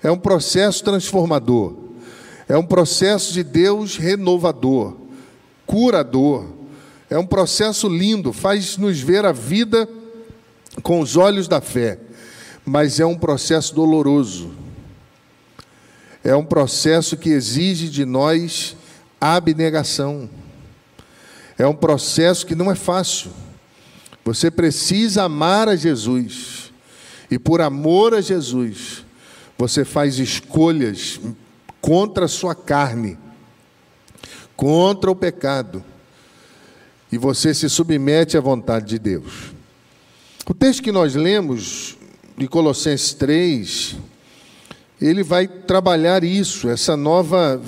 é 0.00 0.08
um 0.08 0.18
processo 0.18 0.84
transformador, 0.84 1.74
é 2.48 2.56
um 2.56 2.64
processo 2.64 3.32
de 3.32 3.42
Deus 3.42 3.96
renovador, 3.96 4.94
curador, 5.66 6.55
é 7.08 7.18
um 7.18 7.26
processo 7.26 7.88
lindo, 7.88 8.32
faz 8.32 8.76
nos 8.76 9.00
ver 9.00 9.24
a 9.24 9.32
vida 9.32 9.88
com 10.82 11.00
os 11.00 11.16
olhos 11.16 11.46
da 11.48 11.60
fé, 11.60 11.98
mas 12.64 12.98
é 13.00 13.06
um 13.06 13.16
processo 13.16 13.74
doloroso, 13.74 14.50
é 16.24 16.34
um 16.34 16.44
processo 16.44 17.16
que 17.16 17.30
exige 17.30 17.88
de 17.88 18.04
nós 18.04 18.76
abnegação. 19.20 20.28
É 21.58 21.66
um 21.66 21.74
processo 21.74 22.44
que 22.44 22.54
não 22.54 22.70
é 22.70 22.74
fácil. 22.74 23.30
Você 24.24 24.50
precisa 24.50 25.22
amar 25.22 25.68
a 25.68 25.76
Jesus. 25.76 26.72
E 27.30 27.38
por 27.38 27.60
amor 27.60 28.14
a 28.14 28.20
Jesus, 28.20 29.04
você 29.56 29.84
faz 29.84 30.18
escolhas 30.18 31.20
contra 31.80 32.26
a 32.26 32.28
sua 32.28 32.54
carne, 32.54 33.16
contra 34.56 35.10
o 35.10 35.16
pecado. 35.16 35.84
E 37.10 37.18
você 37.18 37.54
se 37.54 37.68
submete 37.68 38.36
à 38.36 38.40
vontade 38.40 38.86
de 38.86 38.98
Deus. 38.98 39.54
O 40.48 40.54
texto 40.54 40.82
que 40.82 40.92
nós 40.92 41.14
lemos 41.14 41.96
de 42.36 42.46
Colossenses 42.46 43.14
3, 43.14 43.96
ele 45.00 45.22
vai 45.22 45.48
trabalhar 45.48 46.22
isso, 46.22 46.68
essa 46.68 46.96
nova 46.96 47.60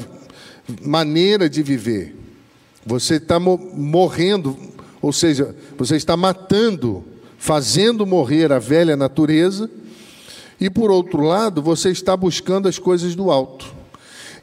maneira 0.82 1.48
de 1.48 1.62
viver. 1.62 2.14
Você 2.84 3.16
está 3.16 3.38
morrendo, 3.38 4.56
ou 5.00 5.12
seja, 5.12 5.54
você 5.76 5.96
está 5.96 6.16
matando, 6.16 7.04
fazendo 7.38 8.06
morrer 8.06 8.52
a 8.52 8.58
velha 8.58 8.96
natureza, 8.96 9.70
e 10.60 10.68
por 10.68 10.90
outro 10.90 11.22
lado, 11.22 11.62
você 11.62 11.90
está 11.90 12.16
buscando 12.16 12.68
as 12.68 12.78
coisas 12.78 13.14
do 13.14 13.30
alto. 13.30 13.74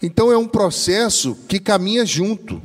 Então 0.02 0.32
é 0.32 0.38
um 0.38 0.48
processo 0.48 1.38
que 1.48 1.60
caminha 1.60 2.06
junto. 2.06 2.62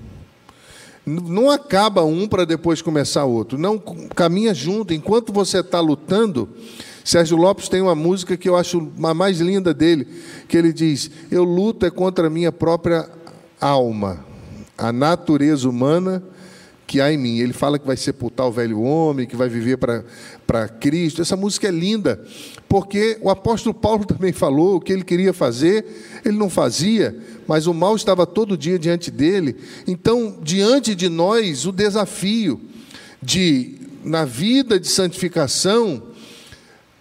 Não 1.10 1.50
acaba 1.50 2.04
um 2.04 2.28
para 2.28 2.44
depois 2.44 2.80
começar 2.80 3.24
outro. 3.24 3.58
Não, 3.58 3.78
caminha 4.14 4.54
junto. 4.54 4.94
Enquanto 4.94 5.32
você 5.32 5.60
está 5.60 5.80
lutando, 5.80 6.48
Sérgio 7.04 7.36
Lopes 7.36 7.68
tem 7.68 7.80
uma 7.80 7.94
música 7.94 8.36
que 8.36 8.48
eu 8.48 8.56
acho 8.56 8.90
a 9.02 9.14
mais 9.14 9.40
linda 9.40 9.74
dele, 9.74 10.06
que 10.48 10.56
ele 10.56 10.72
diz: 10.72 11.10
Eu 11.30 11.44
luto 11.44 11.84
é 11.84 11.90
contra 11.90 12.28
a 12.28 12.30
minha 12.30 12.52
própria 12.52 13.08
alma, 13.60 14.24
a 14.78 14.92
natureza 14.92 15.68
humana 15.68 16.22
que 16.86 17.00
há 17.00 17.12
em 17.12 17.16
mim. 17.16 17.38
Ele 17.38 17.52
fala 17.52 17.78
que 17.78 17.86
vai 17.86 17.96
sepultar 17.96 18.46
o 18.46 18.52
velho 18.52 18.80
homem, 18.80 19.26
que 19.26 19.36
vai 19.36 19.48
viver 19.48 19.76
para 19.76 20.04
Cristo. 20.68 21.22
Essa 21.22 21.36
música 21.36 21.68
é 21.68 21.70
linda, 21.70 22.22
porque 22.68 23.18
o 23.20 23.30
apóstolo 23.30 23.74
Paulo 23.74 24.04
também 24.04 24.32
falou 24.32 24.76
o 24.76 24.80
que 24.80 24.92
ele 24.92 25.04
queria 25.04 25.32
fazer, 25.32 26.20
ele 26.24 26.36
não 26.36 26.50
fazia, 26.50 27.16
mas 27.46 27.66
o 27.66 27.74
mal 27.74 27.96
estava 27.96 28.26
todo 28.26 28.56
dia 28.56 28.78
diante 28.78 29.10
dele. 29.10 29.56
Então, 29.86 30.38
diante 30.42 30.94
de 30.94 31.08
nós, 31.08 31.66
o 31.66 31.72
desafio 31.72 32.60
de, 33.22 33.76
na 34.04 34.24
vida 34.24 34.78
de 34.78 34.88
santificação, 34.88 36.02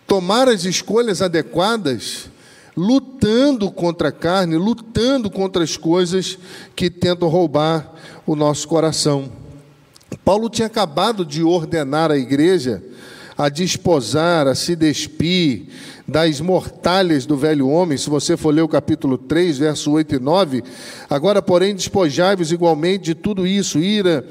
tomar 0.06 0.48
as 0.48 0.65
escolhas 0.65 1.22
adequadas 1.22 2.29
lutando 2.75 3.70
contra 3.70 4.08
a 4.08 4.12
carne, 4.12 4.56
lutando 4.56 5.29
contra 5.29 5.63
as 5.63 5.75
coisas 5.75 6.38
que 6.75 6.89
tentam 6.89 7.27
roubar 7.27 7.94
o 8.25 8.36
nosso 8.36 8.68
coração. 8.68 9.29
Paulo 10.29 10.50
tinha 10.50 10.68
acabado 10.68 11.25
de 11.25 11.44
ordenar 11.44 12.12
à 12.12 12.18
igreja 12.18 12.84
a 13.39 13.48
desposar, 13.48 14.48
a 14.48 14.53
se 14.53 14.75
despir 14.75 15.67
das 16.05 16.41
mortalhas 16.41 17.25
do 17.25 17.38
velho 17.38 17.69
homem, 17.69 17.98
se 17.98 18.10
você 18.10 18.36
for 18.36 18.53
ler 18.53 18.63
o 18.63 18.67
capítulo 18.67 19.17
3, 19.17 19.58
verso 19.58 19.91
8 19.91 20.15
e 20.15 20.19
9, 20.19 20.62
agora, 21.10 21.41
porém, 21.41 21.74
despojai-vos 21.74 22.51
igualmente 22.51 23.05
de 23.05 23.15
tudo 23.15 23.48
isso, 23.48 23.79
ira, 23.79 24.27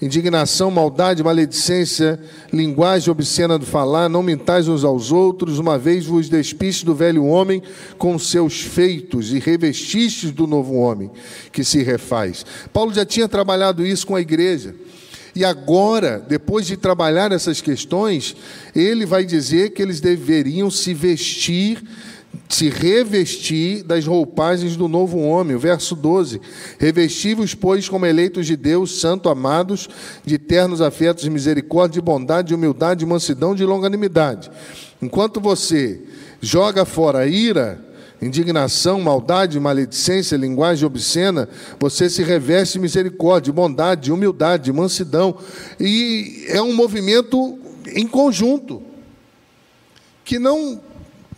indignação, 0.00 0.70
maldade, 0.70 1.22
maledicência, 1.22 2.18
linguagem 2.50 3.10
obscena 3.10 3.58
do 3.58 3.66
falar, 3.66 4.08
não 4.08 4.22
mintais 4.22 4.68
uns 4.68 4.84
aos 4.84 5.12
outros, 5.12 5.58
uma 5.58 5.76
vez 5.76 6.06
vos 6.06 6.30
despiste 6.30 6.82
do 6.82 6.94
velho 6.94 7.26
homem 7.26 7.62
com 7.98 8.18
seus 8.18 8.62
feitos 8.62 9.34
e 9.34 9.38
revestistes 9.38 10.30
do 10.30 10.46
novo 10.46 10.76
homem 10.76 11.10
que 11.52 11.62
se 11.62 11.82
refaz. 11.82 12.46
Paulo 12.72 12.94
já 12.94 13.04
tinha 13.04 13.28
trabalhado 13.28 13.86
isso 13.86 14.06
com 14.06 14.16
a 14.16 14.20
igreja. 14.22 14.74
E 15.36 15.44
agora, 15.44 16.18
depois 16.26 16.66
de 16.66 16.78
trabalhar 16.78 17.30
essas 17.30 17.60
questões, 17.60 18.34
ele 18.74 19.04
vai 19.04 19.22
dizer 19.22 19.70
que 19.70 19.82
eles 19.82 20.00
deveriam 20.00 20.70
se 20.70 20.94
vestir 20.94 21.82
se 22.48 22.68
revestir 22.68 23.82
das 23.82 24.06
roupagens 24.06 24.76
do 24.76 24.88
novo 24.88 25.18
homem. 25.18 25.56
Verso 25.56 25.94
12: 25.94 26.40
Revesti-vos, 26.78 27.54
pois, 27.54 27.88
como 27.88 28.06
eleitos 28.06 28.46
de 28.46 28.56
Deus, 28.56 29.00
santo 29.00 29.28
amados, 29.28 29.88
de 30.24 30.38
ternos 30.38 30.80
afetos 30.80 31.24
de 31.24 31.30
misericórdia, 31.30 32.00
de 32.00 32.04
bondade, 32.04 32.48
de 32.48 32.54
humildade, 32.54 33.00
de 33.00 33.06
mansidão, 33.06 33.54
de 33.54 33.64
longanimidade. 33.64 34.50
Enquanto 35.00 35.40
você 35.40 36.00
joga 36.40 36.84
fora 36.84 37.20
a 37.20 37.26
ira, 37.26 37.84
indignação, 38.20 39.00
maldade, 39.00 39.60
maledicência, 39.60 40.36
linguagem 40.36 40.86
obscena, 40.86 41.48
você 41.78 42.08
se 42.08 42.22
reveste 42.22 42.74
de 42.74 42.80
misericórdia, 42.80 43.52
de 43.52 43.56
bondade, 43.56 44.02
de 44.02 44.12
humildade, 44.12 44.64
de 44.64 44.72
mansidão. 44.72 45.38
E 45.78 46.46
é 46.48 46.60
um 46.62 46.74
movimento 46.74 47.58
em 47.94 48.06
conjunto, 48.06 48.82
que 50.24 50.38
não 50.38 50.80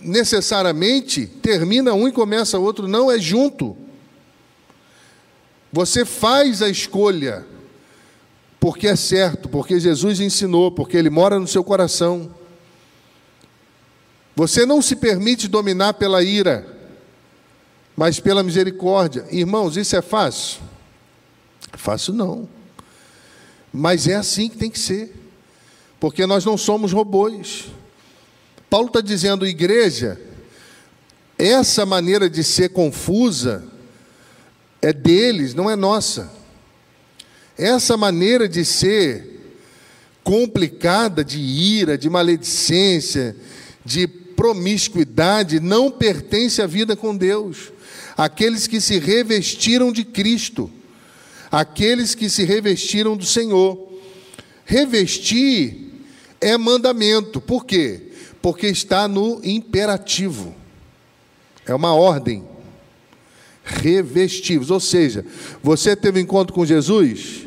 necessariamente 0.00 1.26
termina 1.26 1.92
um 1.92 2.08
e 2.08 2.12
começa 2.12 2.58
outro, 2.58 2.86
não, 2.86 3.10
é 3.10 3.18
junto. 3.18 3.76
Você 5.72 6.04
faz 6.04 6.62
a 6.62 6.68
escolha, 6.68 7.44
porque 8.58 8.86
é 8.86 8.96
certo, 8.96 9.48
porque 9.48 9.78
Jesus 9.78 10.20
ensinou, 10.20 10.70
porque 10.70 10.96
Ele 10.96 11.10
mora 11.10 11.38
no 11.38 11.46
seu 11.46 11.62
coração. 11.62 12.30
Você 14.38 14.64
não 14.64 14.80
se 14.80 14.94
permite 14.94 15.48
dominar 15.48 15.94
pela 15.94 16.22
ira, 16.22 16.64
mas 17.96 18.20
pela 18.20 18.44
misericórdia. 18.44 19.26
Irmãos, 19.32 19.76
isso 19.76 19.96
é 19.96 20.00
fácil? 20.00 20.60
Fácil 21.72 22.14
não. 22.14 22.48
Mas 23.72 24.06
é 24.06 24.14
assim 24.14 24.48
que 24.48 24.56
tem 24.56 24.70
que 24.70 24.78
ser, 24.78 25.12
porque 25.98 26.24
nós 26.24 26.44
não 26.44 26.56
somos 26.56 26.92
robôs. 26.92 27.64
Paulo 28.70 28.86
está 28.86 29.00
dizendo, 29.00 29.44
igreja, 29.44 30.20
essa 31.36 31.84
maneira 31.84 32.30
de 32.30 32.44
ser 32.44 32.68
confusa 32.68 33.64
é 34.80 34.92
deles, 34.92 35.52
não 35.52 35.68
é 35.68 35.74
nossa. 35.74 36.30
Essa 37.56 37.96
maneira 37.96 38.48
de 38.48 38.64
ser 38.64 39.50
complicada, 40.22 41.24
de 41.24 41.40
ira, 41.40 41.98
de 41.98 42.08
maledicência, 42.08 43.34
de 43.84 44.27
promiscuidade, 44.38 45.58
não 45.58 45.90
pertence 45.90 46.62
à 46.62 46.66
vida 46.66 46.94
com 46.94 47.16
Deus. 47.16 47.72
Aqueles 48.16 48.68
que 48.68 48.80
se 48.80 48.96
revestiram 49.00 49.90
de 49.90 50.04
Cristo, 50.04 50.70
aqueles 51.50 52.14
que 52.14 52.30
se 52.30 52.44
revestiram 52.44 53.16
do 53.16 53.26
Senhor. 53.26 53.88
Revestir 54.64 55.90
é 56.40 56.56
mandamento, 56.56 57.40
por 57.40 57.66
quê? 57.66 58.08
porque 58.40 58.66
está 58.66 59.08
no 59.08 59.40
imperativo. 59.44 60.54
É 61.66 61.74
uma 61.74 61.94
ordem. 61.94 62.44
Revestivos, 63.64 64.70
ou 64.70 64.80
seja, 64.80 65.26
você 65.62 65.94
teve 65.94 66.18
um 66.18 66.22
encontro 66.22 66.54
com 66.54 66.64
Jesus? 66.64 67.46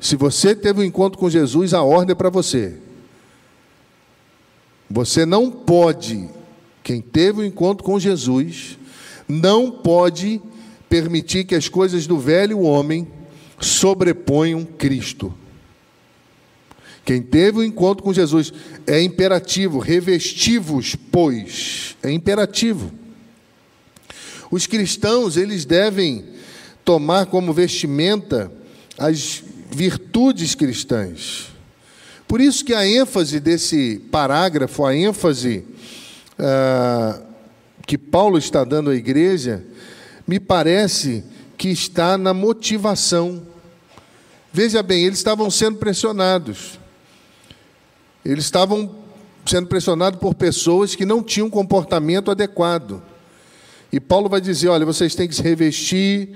Se 0.00 0.16
você 0.16 0.54
teve 0.54 0.80
um 0.80 0.84
encontro 0.84 1.18
com 1.18 1.28
Jesus, 1.28 1.74
a 1.74 1.82
ordem 1.82 2.12
é 2.12 2.14
para 2.14 2.30
você. 2.30 2.78
Você 4.94 5.26
não 5.26 5.50
pode, 5.50 6.28
quem 6.80 7.00
teve 7.00 7.40
um 7.40 7.44
encontro 7.44 7.82
com 7.82 7.98
Jesus, 7.98 8.78
não 9.26 9.68
pode 9.68 10.40
permitir 10.88 11.42
que 11.42 11.56
as 11.56 11.68
coisas 11.68 12.06
do 12.06 12.16
velho 12.16 12.60
homem 12.60 13.08
sobreponham 13.58 14.64
Cristo. 14.64 15.34
Quem 17.04 17.20
teve 17.20 17.58
o 17.58 17.60
um 17.62 17.64
encontro 17.64 18.04
com 18.04 18.14
Jesus 18.14 18.52
é 18.86 19.02
imperativo, 19.02 19.80
revestivos, 19.80 20.94
pois, 21.10 21.96
é 22.00 22.12
imperativo. 22.12 22.92
Os 24.48 24.68
cristãos, 24.68 25.36
eles 25.36 25.64
devem 25.64 26.24
tomar 26.84 27.26
como 27.26 27.52
vestimenta 27.52 28.48
as 28.96 29.42
virtudes 29.72 30.54
cristãs. 30.54 31.52
Por 32.34 32.40
isso 32.40 32.64
que 32.64 32.74
a 32.74 32.84
ênfase 32.84 33.38
desse 33.38 34.02
parágrafo, 34.10 34.84
a 34.84 34.92
ênfase 34.92 35.64
ah, 36.36 37.20
que 37.86 37.96
Paulo 37.96 38.38
está 38.38 38.64
dando 38.64 38.90
à 38.90 38.96
igreja, 38.96 39.64
me 40.26 40.40
parece 40.40 41.22
que 41.56 41.68
está 41.68 42.18
na 42.18 42.34
motivação. 42.34 43.40
Veja 44.52 44.82
bem, 44.82 45.04
eles 45.04 45.18
estavam 45.18 45.48
sendo 45.48 45.78
pressionados. 45.78 46.80
Eles 48.24 48.46
estavam 48.46 48.92
sendo 49.46 49.68
pressionados 49.68 50.18
por 50.18 50.34
pessoas 50.34 50.96
que 50.96 51.06
não 51.06 51.22
tinham 51.22 51.48
comportamento 51.48 52.32
adequado. 52.32 53.00
E 53.92 54.00
Paulo 54.00 54.28
vai 54.28 54.40
dizer: 54.40 54.70
olha, 54.70 54.84
vocês 54.84 55.14
têm 55.14 55.28
que 55.28 55.36
se 55.36 55.42
revestir 55.42 56.30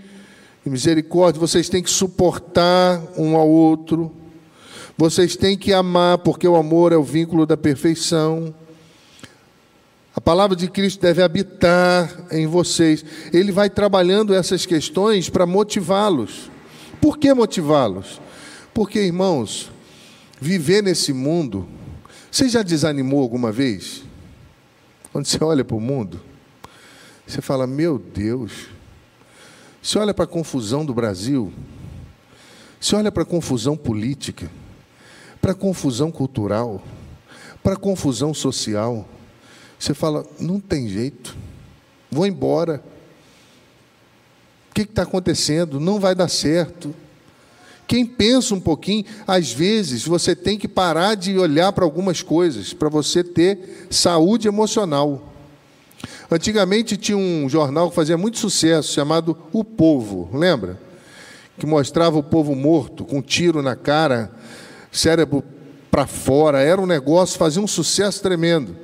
de 0.65 0.71
misericórdia, 0.71 1.41
vocês 1.41 1.69
têm 1.69 1.83
que 1.83 1.91
suportar 1.91 3.03
um 3.17 3.37
ao 3.37 3.49
outro, 3.49 4.15
vocês 4.99 5.35
têm 5.37 5.57
que 5.57 5.73
amar, 5.73 6.19
porque 6.19 6.47
o 6.47 6.57
amor 6.57 6.93
é 6.93 6.97
o 6.97 7.03
vínculo 7.03 7.47
da 7.47 7.57
perfeição. 7.57 8.55
A 10.15 10.21
palavra 10.21 10.55
de 10.55 10.69
Cristo 10.69 11.01
deve 11.01 11.23
habitar 11.23 12.27
em 12.31 12.47
vocês. 12.47 13.03
Ele 13.33 13.51
vai 13.51 13.71
trabalhando 13.71 14.35
essas 14.35 14.67
questões 14.67 15.31
para 15.31 15.47
motivá-los. 15.47 16.51
Por 17.01 17.17
que 17.17 17.33
motivá-los? 17.33 18.21
Porque, 18.75 19.01
irmãos, 19.01 19.71
viver 20.41 20.83
nesse 20.83 21.15
mundo 21.15 21.67
você 22.31 22.49
já 22.49 22.63
desanimou 22.63 23.21
alguma 23.21 23.51
vez? 23.51 24.05
Quando 25.13 25.27
você 25.27 25.43
olha 25.43 25.65
para 25.65 25.77
o 25.77 25.81
mundo, 25.81 26.21
você 27.27 27.41
fala: 27.41 27.67
Meu 27.67 27.99
Deus. 27.99 28.69
Você 29.83 29.99
olha 29.99 30.13
para 30.13 30.25
a 30.25 30.29
confusão 30.29 30.85
do 30.85 30.93
Brasil, 30.93 31.53
você 32.81 32.95
olha 32.97 33.11
para 33.11 33.23
a 33.23 33.27
confusão 33.27 33.77
política, 33.77 34.51
para 35.41 35.55
confusão 35.55 36.11
cultural, 36.11 36.83
para 37.63 37.77
confusão 37.77 38.33
social. 38.35 39.07
Você 39.79 39.95
fala: 39.95 40.27
Não 40.41 40.61
tem 40.61 40.89
jeito, 40.89 41.37
vou 42.11 42.27
embora. 42.27 42.83
O 44.71 44.75
que 44.75 44.83
está 44.83 45.03
acontecendo? 45.03 45.81
Não 45.81 45.99
vai 45.99 46.15
dar 46.15 46.29
certo. 46.29 46.95
Quem 47.89 48.05
pensa 48.05 48.55
um 48.55 48.61
pouquinho, 48.61 49.07
às 49.27 49.51
vezes 49.51 50.05
você 50.05 50.37
tem 50.37 50.59
que 50.59 50.69
parar 50.69 51.15
de 51.15 51.39
olhar 51.39 51.73
para 51.73 51.85
algumas 51.85 52.21
coisas 52.21 52.75
para 52.75 52.91
você 52.91 53.25
ter 53.25 53.89
saúde 53.91 54.47
emocional. 54.47 55.33
Antigamente 56.31 56.99
tinha 56.99 57.17
um 57.17 57.49
jornal 57.49 57.89
que 57.89 57.97
fazia 57.97 58.19
muito 58.19 58.39
sucesso 58.39 58.93
chamado 58.93 59.37
O 59.53 59.65
Povo, 59.65 60.29
lembra? 60.37 60.79
Que 61.59 61.65
mostrava 61.65 62.19
o 62.19 62.23
povo 62.23 62.55
morto, 62.55 63.05
com 63.05 63.19
um 63.19 63.23
tiro 63.23 63.63
na 63.63 63.75
cara, 63.75 64.31
cérebro 64.91 65.43
para 65.91 66.07
fora, 66.07 66.61
era 66.61 66.81
um 66.81 66.87
negócio, 66.87 67.39
fazia 67.39 67.63
um 67.63 67.67
sucesso 67.67 68.23
tremendo. 68.23 68.77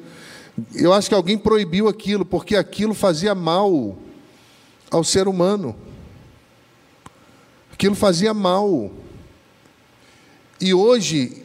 Eu 0.75 0.93
acho 0.93 1.09
que 1.09 1.15
alguém 1.15 1.37
proibiu 1.37 1.89
aquilo, 1.89 2.25
porque 2.25 2.57
aquilo 2.57 2.95
fazia 2.95 3.35
mal 3.35 3.97
ao 4.91 5.03
ser 5.03 5.27
humano. 5.27 5.77
Aquilo 7.73 7.95
fazia 7.95 8.33
mal. 8.33 8.91
E 10.61 10.73
hoje, 10.73 11.43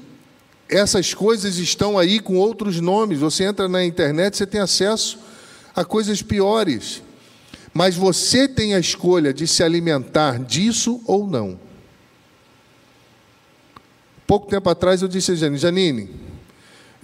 essas 0.70 1.14
coisas 1.14 1.58
estão 1.58 1.98
aí 1.98 2.20
com 2.20 2.38
outros 2.38 2.80
nomes. 2.80 3.20
Você 3.20 3.44
entra 3.44 3.68
na 3.68 3.84
internet, 3.84 4.38
você 4.38 4.46
tem 4.46 4.62
acesso 4.62 5.18
a 5.76 5.84
coisas 5.84 6.22
piores. 6.22 7.02
Mas 7.74 7.96
você 7.96 8.48
tem 8.48 8.76
a 8.76 8.80
escolha 8.80 9.34
de 9.34 9.48
se 9.48 9.64
alimentar 9.64 10.40
disso 10.40 11.02
ou 11.06 11.28
não. 11.28 11.69
Pouco 14.30 14.46
tempo 14.46 14.70
atrás 14.70 15.02
eu 15.02 15.08
disse 15.08 15.32
a 15.32 15.36
Janine, 15.36 15.58
Janine, 15.58 16.10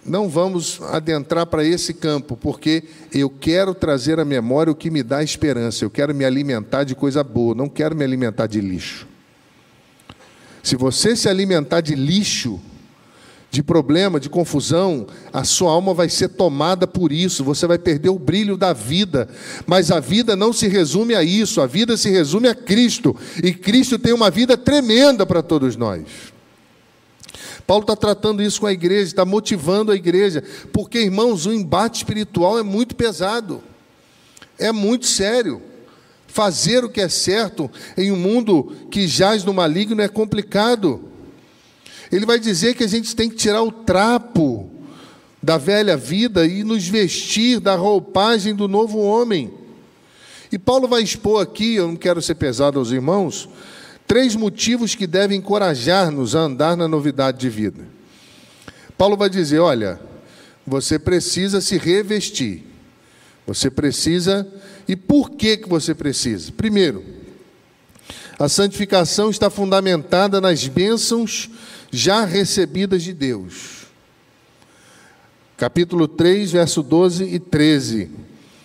não 0.06 0.30
vamos 0.30 0.80
adentrar 0.92 1.48
para 1.48 1.66
esse 1.66 1.92
campo, 1.92 2.38
porque 2.38 2.84
eu 3.12 3.32
quero 3.32 3.74
trazer 3.74 4.20
à 4.20 4.24
memória 4.24 4.72
o 4.72 4.76
que 4.76 4.92
me 4.92 5.02
dá 5.02 5.24
esperança. 5.24 5.84
Eu 5.84 5.90
quero 5.90 6.14
me 6.14 6.24
alimentar 6.24 6.84
de 6.84 6.94
coisa 6.94 7.24
boa, 7.24 7.56
não 7.56 7.68
quero 7.68 7.96
me 7.96 8.04
alimentar 8.04 8.46
de 8.46 8.62
lixo. 8.62 9.08
Se 10.62 10.76
você 10.76 11.16
se 11.16 11.28
alimentar 11.28 11.82
de 11.82 11.96
lixo, 11.96 12.62
de 13.50 13.64
problema, 13.64 14.20
de 14.20 14.30
confusão, 14.30 15.08
a 15.34 15.44
sua 15.44 15.72
alma 15.72 15.96
vai 15.96 16.10
ser 16.10 16.28
tomada 16.28 16.86
por 16.86 17.12
isso, 17.12 17.44
você 17.44 17.66
vai 17.66 17.80
perder 17.80 18.10
o 18.10 18.20
brilho 18.20 18.56
da 18.56 18.72
vida. 18.72 19.28
Mas 19.66 19.90
a 19.90 20.00
vida 20.00 20.36
não 20.36 20.54
se 20.54 20.68
resume 20.68 21.16
a 21.16 21.24
isso, 21.24 21.60
a 21.60 21.66
vida 21.66 21.98
se 21.98 22.08
resume 22.12 22.48
a 22.48 22.54
Cristo, 22.54 23.16
e 23.44 23.52
Cristo 23.52 23.98
tem 23.98 24.14
uma 24.14 24.30
vida 24.30 24.56
tremenda 24.56 25.26
para 25.26 25.42
todos 25.42 25.76
nós. 25.76 26.35
Paulo 27.66 27.84
está 27.84 27.96
tratando 27.96 28.44
isso 28.44 28.62
com 28.62 28.68
a 28.68 28.74
igreja, 28.74 29.08
está 29.08 29.26
motivando 29.26 29.92
a 29.92 29.96
igreja, 29.96 30.44
porque, 30.72 31.00
irmãos, 31.00 31.46
o 31.46 31.54
embate 31.54 31.98
espiritual 31.98 32.60
é 32.60 32.64
muito 32.64 32.96
pesado, 32.96 33.64
é 34.58 34.72
muito 34.72 35.08
sério. 35.08 35.62
Fazer 36.28 36.84
o 36.84 36.90
que 36.90 37.00
é 37.00 37.08
certo 37.08 37.72
em 37.98 38.12
um 38.12 38.18
mundo 38.18 38.72
que 38.92 39.08
jaz 39.08 39.44
no 39.44 39.54
maligno 39.54 40.02
é 40.02 40.08
complicado. 40.08 41.02
Ele 42.12 42.26
vai 42.26 42.38
dizer 42.38 42.76
que 42.76 42.84
a 42.84 42.88
gente 42.88 43.16
tem 43.16 43.30
que 43.30 43.38
tirar 43.38 43.64
o 43.64 43.72
trapo 43.72 44.70
da 45.42 45.58
velha 45.58 45.96
vida 45.96 46.46
e 46.46 46.64
nos 46.64 46.88
vestir 46.88 47.60
da 47.60 47.76
roupagem 47.76 48.54
do 48.54 48.68
novo 48.68 49.00
homem. 49.00 49.54
E 50.52 50.60
Paulo 50.60 50.88
vai 50.88 51.02
expor 51.02 51.42
aqui, 51.42 51.76
eu 51.76 51.88
não 51.88 51.96
quero 51.96 52.22
ser 52.22 52.36
pesado 52.36 52.80
aos 52.80 52.92
irmãos, 52.92 53.48
três 54.08 54.36
motivos 54.36 54.96
que 54.96 55.08
devem 55.08 55.40
encorajar-nos 55.40 56.36
a 56.36 56.40
andar 56.40 56.78
na 56.78 56.88
novidade 56.88 57.40
de 57.40 57.50
vida. 57.50 57.86
Paulo 58.98 59.18
vai 59.18 59.30
dizer: 59.30 59.60
olha, 59.60 60.00
você 60.66 60.98
precisa 60.98 61.62
se 61.62 61.78
revestir, 61.78 62.64
você 63.46 63.70
precisa 63.70 64.48
e 64.88 64.96
por 64.96 65.32
que, 65.32 65.58
que 65.58 65.70
você 65.70 65.94
precisa? 65.94 66.52
Primeiro, 66.52 67.04
a 68.38 68.50
santificação 68.50 69.30
está 69.30 69.50
fundamentada 69.50 70.42
nas 70.42 70.68
bênçãos 70.68 71.50
já 71.92 72.26
recebidas 72.26 73.04
de 73.04 73.14
Deus. 73.14 73.86
Capítulo 75.58 76.06
3, 76.08 76.52
verso 76.52 76.84
12 76.84 77.24
e 77.24 77.40
13. 77.40 78.12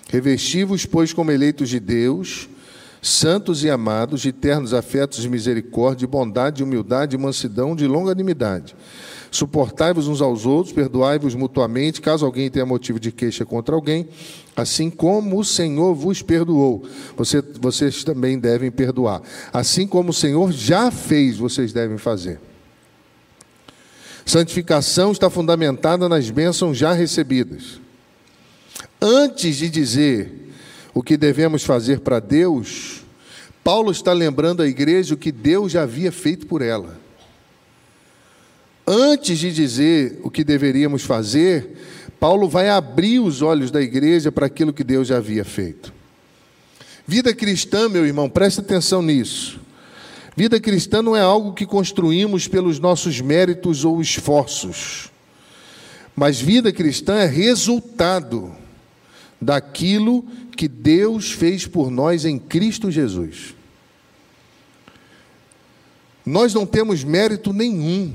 Revesti-vos, 0.08 0.84
pois, 0.86 1.12
como 1.12 1.30
eleitos 1.30 1.68
de 1.68 1.78
Deus, 1.78 2.48
santos 3.02 3.64
e 3.64 3.70
amados, 3.70 4.20
de 4.20 4.32
ternos 4.32 4.74
afetos 4.74 5.22
de 5.22 5.28
misericórdia, 5.28 6.00
de 6.00 6.06
bondade, 6.06 6.58
de 6.58 6.64
humildade, 6.64 7.12
de 7.12 7.18
mansidão, 7.18 7.74
de 7.74 7.86
longanimidade 7.86 8.74
Suportai-vos 9.30 10.08
uns 10.08 10.20
aos 10.20 10.44
outros, 10.44 10.74
perdoai-vos 10.74 11.36
mutuamente, 11.36 12.00
caso 12.00 12.26
alguém 12.26 12.50
tenha 12.50 12.66
motivo 12.66 12.98
de 12.98 13.12
queixa 13.12 13.44
contra 13.46 13.74
alguém, 13.76 14.08
assim 14.56 14.90
como 14.90 15.38
o 15.38 15.44
Senhor 15.44 15.94
vos 15.94 16.20
perdoou, 16.20 16.84
você, 17.16 17.40
vocês 17.60 18.02
também 18.02 18.38
devem 18.38 18.72
perdoar. 18.72 19.22
Assim 19.52 19.86
como 19.86 20.10
o 20.10 20.14
Senhor 20.14 20.50
já 20.50 20.90
fez, 20.90 21.36
vocês 21.36 21.72
devem 21.72 21.96
fazer. 21.96 22.40
Santificação 24.26 25.12
está 25.12 25.30
fundamentada 25.30 26.08
nas 26.08 26.28
bênçãos 26.28 26.76
já 26.76 26.92
recebidas. 26.92 27.80
Antes 29.00 29.56
de 29.56 29.70
dizer 29.70 30.39
o 30.94 31.02
que 31.02 31.16
devemos 31.16 31.64
fazer 31.64 32.00
para 32.00 32.20
Deus, 32.20 33.02
Paulo 33.62 33.90
está 33.90 34.12
lembrando 34.12 34.62
a 34.62 34.66
igreja 34.66 35.14
o 35.14 35.18
que 35.18 35.30
Deus 35.30 35.72
já 35.72 35.82
havia 35.82 36.10
feito 36.10 36.46
por 36.46 36.62
ela 36.62 36.98
antes 38.90 39.38
de 39.38 39.52
dizer 39.52 40.18
o 40.24 40.30
que 40.30 40.42
deveríamos 40.42 41.04
fazer, 41.04 41.76
Paulo 42.18 42.48
vai 42.48 42.68
abrir 42.68 43.20
os 43.20 43.40
olhos 43.40 43.70
da 43.70 43.80
igreja 43.80 44.32
para 44.32 44.46
aquilo 44.46 44.72
que 44.72 44.82
Deus 44.82 45.06
já 45.06 45.18
havia 45.18 45.44
feito. 45.44 45.92
Vida 47.06 47.32
cristã, 47.32 47.88
meu 47.88 48.04
irmão, 48.04 48.28
preste 48.28 48.60
atenção 48.60 49.00
nisso. 49.00 49.60
Vida 50.36 50.58
cristã 50.58 51.00
não 51.02 51.16
é 51.16 51.20
algo 51.20 51.54
que 51.54 51.64
construímos 51.64 52.48
pelos 52.48 52.80
nossos 52.80 53.20
méritos 53.20 53.84
ou 53.84 54.00
esforços, 54.00 55.10
mas 56.14 56.40
vida 56.40 56.72
cristã 56.72 57.14
é 57.14 57.26
resultado 57.26 58.52
daquilo 59.40 60.24
que 60.60 60.68
Deus 60.68 61.32
fez 61.32 61.66
por 61.66 61.90
nós 61.90 62.26
em 62.26 62.38
Cristo 62.38 62.90
Jesus. 62.90 63.54
Nós 66.22 66.52
não 66.52 66.66
temos 66.66 67.02
mérito 67.02 67.50
nenhum 67.50 68.12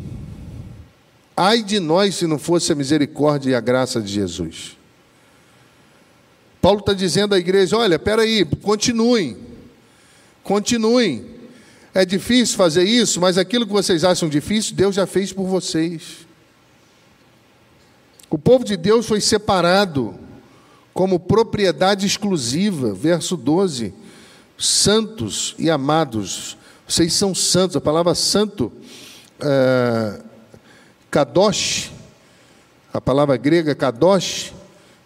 Ai 1.36 1.63
de 1.63 1.79
nós 1.79 2.13
se 2.13 2.27
não 2.27 2.38
fosse 2.38 2.71
a 2.71 2.75
misericórdia 2.75 3.49
e 3.49 3.55
a 3.55 3.60
graça 3.60 3.99
de 3.99 4.13
Jesus. 4.13 4.77
Paulo 6.62 6.81
está 6.81 6.93
dizendo 6.93 7.34
à 7.34 7.39
igreja: 7.39 7.75
olha, 7.75 7.97
peraí, 7.97 8.45
continuem, 8.62 9.36
continuem. 10.43 11.25
É 11.95 12.05
difícil 12.05 12.58
fazer 12.58 12.84
isso, 12.84 13.19
mas 13.19 13.39
aquilo 13.39 13.65
que 13.65 13.73
vocês 13.73 14.03
acham 14.03 14.29
difícil, 14.29 14.75
Deus 14.75 14.93
já 14.93 15.08
fez 15.08 15.34
por 15.34 15.47
vocês. 15.47 16.27
O 18.29 18.38
povo 18.38 18.63
de 18.63 18.77
Deus 18.77 19.08
foi 19.08 19.19
separado 19.19 20.13
como 20.95 21.19
propriedade 21.19 22.05
exclusiva, 22.05 22.93
verso 22.93 23.36
12: 23.36 23.93
santos 24.58 25.53
e 25.60 25.69
amados, 25.69 26.58
vocês 26.88 27.12
são 27.12 27.36
santos, 27.36 27.75
a 27.75 27.81
palavra 27.81 28.15
santo. 28.15 28.71
É, 29.41 30.21
Kadosh, 31.12 31.91
a 32.93 32.99
palavra 32.99 33.38
grega 33.38 33.75
kadosh, 33.75 34.53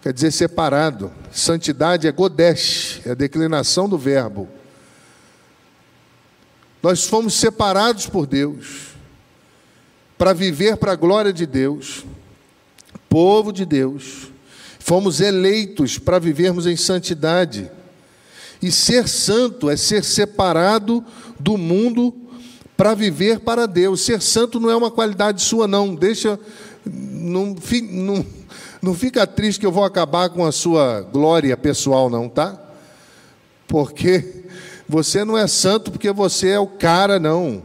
quer 0.00 0.12
dizer 0.12 0.32
separado. 0.32 1.12
Santidade 1.32 2.06
é 2.06 2.12
godesh, 2.12 3.00
é 3.04 3.10
a 3.10 3.14
declinação 3.14 3.88
do 3.88 3.98
verbo. 3.98 4.48
Nós 6.82 7.06
fomos 7.06 7.34
separados 7.34 8.06
por 8.06 8.26
Deus 8.26 8.88
para 10.18 10.32
viver 10.32 10.76
para 10.76 10.92
a 10.92 10.96
glória 10.96 11.32
de 11.32 11.46
Deus, 11.46 12.04
povo 13.08 13.52
de 13.52 13.64
Deus. 13.64 14.30
Fomos 14.80 15.20
eleitos 15.20 15.98
para 15.98 16.18
vivermos 16.18 16.66
em 16.66 16.74
santidade. 16.74 17.70
E 18.60 18.72
ser 18.72 19.06
santo 19.06 19.70
é 19.70 19.76
ser 19.76 20.02
separado 20.02 21.04
do 21.38 21.56
mundo 21.56 22.12
para 22.76 22.94
viver 22.94 23.40
para 23.40 23.66
Deus. 23.66 24.00
Ser 24.00 24.20
santo 24.20 24.58
não 24.58 24.70
é 24.70 24.74
uma 24.74 24.90
qualidade 24.90 25.42
sua, 25.42 25.68
não. 25.68 25.94
Deixa. 25.94 26.40
Não, 26.84 27.54
não, 27.92 28.26
não 28.82 28.94
fica 28.94 29.26
triste 29.26 29.60
que 29.60 29.66
eu 29.66 29.70
vou 29.70 29.84
acabar 29.84 30.30
com 30.30 30.44
a 30.44 30.50
sua 30.50 31.02
glória 31.02 31.56
pessoal, 31.56 32.08
não, 32.08 32.28
tá? 32.28 32.58
Porque 33.68 34.44
você 34.88 35.24
não 35.24 35.36
é 35.36 35.46
santo 35.46 35.90
porque 35.90 36.10
você 36.10 36.48
é 36.48 36.58
o 36.58 36.66
cara, 36.66 37.20
não. 37.20 37.62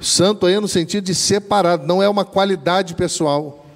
Santo 0.00 0.46
aí 0.46 0.54
é 0.54 0.60
no 0.60 0.68
sentido 0.68 1.04
de 1.04 1.14
separado, 1.14 1.86
não 1.86 2.02
é 2.02 2.08
uma 2.08 2.24
qualidade 2.24 2.94
pessoal. 2.94 3.66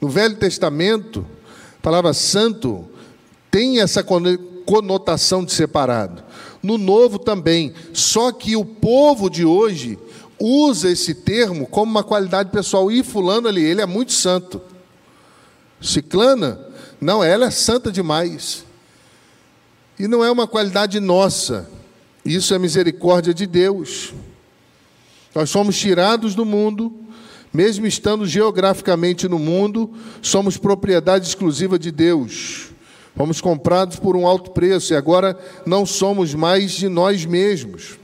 No 0.00 0.08
Velho 0.08 0.36
Testamento, 0.36 1.26
palavra 1.86 2.12
santo 2.12 2.84
tem 3.48 3.78
essa 3.78 4.02
conotação 4.02 5.44
de 5.44 5.52
separado 5.52 6.20
no 6.60 6.76
Novo 6.76 7.16
também. 7.16 7.72
Só 7.92 8.32
que 8.32 8.56
o 8.56 8.64
povo 8.64 9.30
de 9.30 9.44
hoje 9.44 9.96
usa 10.36 10.90
esse 10.90 11.14
termo 11.14 11.64
como 11.64 11.88
uma 11.88 12.02
qualidade 12.02 12.50
pessoal. 12.50 12.90
E 12.90 13.04
fulano 13.04 13.46
ali, 13.46 13.62
ele 13.62 13.80
é 13.80 13.86
muito 13.86 14.12
santo. 14.12 14.60
Ciclana, 15.80 16.60
não, 17.00 17.22
ela 17.22 17.46
é 17.46 17.50
santa 17.52 17.92
demais. 17.92 18.64
E 19.96 20.08
não 20.08 20.24
é 20.24 20.30
uma 20.30 20.48
qualidade 20.48 20.98
nossa. 20.98 21.70
Isso 22.24 22.52
é 22.52 22.58
misericórdia 22.58 23.32
de 23.32 23.46
Deus. 23.46 24.12
Nós 25.32 25.50
somos 25.50 25.78
tirados 25.78 26.34
do 26.34 26.44
mundo, 26.44 26.92
mesmo 27.56 27.86
estando 27.86 28.26
geograficamente 28.26 29.26
no 29.26 29.38
mundo, 29.38 29.90
somos 30.20 30.58
propriedade 30.58 31.26
exclusiva 31.26 31.78
de 31.78 31.90
Deus. 31.90 32.68
Fomos 33.16 33.40
comprados 33.40 33.98
por 33.98 34.14
um 34.14 34.26
alto 34.26 34.50
preço 34.50 34.92
e 34.92 34.96
agora 34.96 35.38
não 35.64 35.86
somos 35.86 36.34
mais 36.34 36.72
de 36.72 36.86
nós 36.86 37.24
mesmos. 37.24 37.98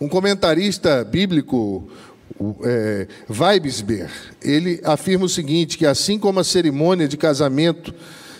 Um 0.00 0.08
comentarista 0.08 1.04
bíblico, 1.04 1.88
é, 2.64 3.06
Weibsber, 3.30 4.10
ele 4.42 4.80
afirma 4.82 5.26
o 5.26 5.28
seguinte: 5.28 5.78
que 5.78 5.86
assim 5.86 6.18
como 6.18 6.40
a 6.40 6.44
cerimônia 6.44 7.06
de 7.06 7.16
casamento 7.16 7.94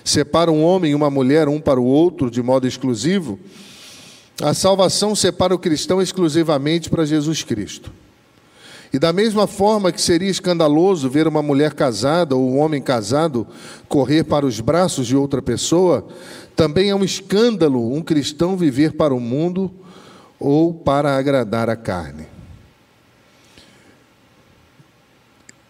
separa 0.04 0.50
um 0.50 0.64
homem 0.64 0.90
e 0.90 0.94
uma 0.96 1.08
mulher 1.08 1.48
um 1.48 1.60
para 1.60 1.80
o 1.80 1.84
outro 1.84 2.28
de 2.28 2.42
modo 2.42 2.66
exclusivo, 2.66 3.38
a 4.42 4.52
salvação 4.52 5.14
separa 5.14 5.54
o 5.54 5.58
cristão 5.60 6.02
exclusivamente 6.02 6.90
para 6.90 7.06
Jesus 7.06 7.44
Cristo. 7.44 7.92
E 8.96 8.98
da 8.98 9.12
mesma 9.12 9.46
forma 9.46 9.92
que 9.92 10.00
seria 10.00 10.30
escandaloso 10.30 11.10
ver 11.10 11.28
uma 11.28 11.42
mulher 11.42 11.74
casada 11.74 12.34
ou 12.34 12.50
um 12.50 12.58
homem 12.58 12.80
casado 12.80 13.46
correr 13.90 14.24
para 14.24 14.46
os 14.46 14.58
braços 14.58 15.06
de 15.06 15.14
outra 15.14 15.42
pessoa, 15.42 16.08
também 16.56 16.88
é 16.88 16.94
um 16.94 17.04
escândalo 17.04 17.92
um 17.94 18.00
cristão 18.00 18.56
viver 18.56 18.94
para 18.94 19.14
o 19.14 19.20
mundo 19.20 19.70
ou 20.40 20.72
para 20.72 21.14
agradar 21.14 21.68
a 21.68 21.76
carne. 21.76 22.26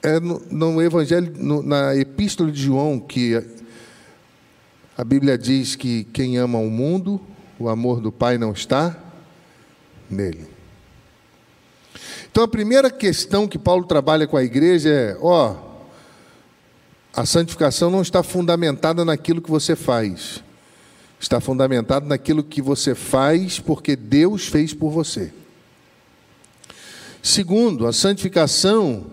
É 0.04 0.20
no, 0.20 0.40
no 0.48 0.80
Evangelho, 0.80 1.34
no, 1.36 1.64
na 1.64 1.96
Epístola 1.96 2.52
de 2.52 2.62
João, 2.62 3.00
que 3.00 3.44
a 4.96 5.02
Bíblia 5.02 5.36
diz 5.36 5.74
que 5.74 6.04
quem 6.12 6.36
ama 6.36 6.58
o 6.58 6.70
mundo, 6.70 7.20
o 7.58 7.68
amor 7.68 8.00
do 8.00 8.12
Pai 8.12 8.38
não 8.38 8.52
está 8.52 8.96
nele. 10.08 10.55
Então 12.36 12.44
a 12.44 12.48
primeira 12.48 12.90
questão 12.90 13.48
que 13.48 13.58
Paulo 13.58 13.86
trabalha 13.86 14.26
com 14.26 14.36
a 14.36 14.44
igreja 14.44 14.90
é: 14.90 15.16
ó, 15.22 15.56
a 17.14 17.24
santificação 17.24 17.90
não 17.90 18.02
está 18.02 18.22
fundamentada 18.22 19.06
naquilo 19.06 19.40
que 19.40 19.48
você 19.48 19.74
faz, 19.74 20.44
está 21.18 21.40
fundamentada 21.40 22.04
naquilo 22.04 22.44
que 22.44 22.60
você 22.60 22.94
faz 22.94 23.58
porque 23.58 23.96
Deus 23.96 24.48
fez 24.48 24.74
por 24.74 24.90
você. 24.90 25.32
Segundo, 27.22 27.86
a 27.86 27.92
santificação 27.94 29.06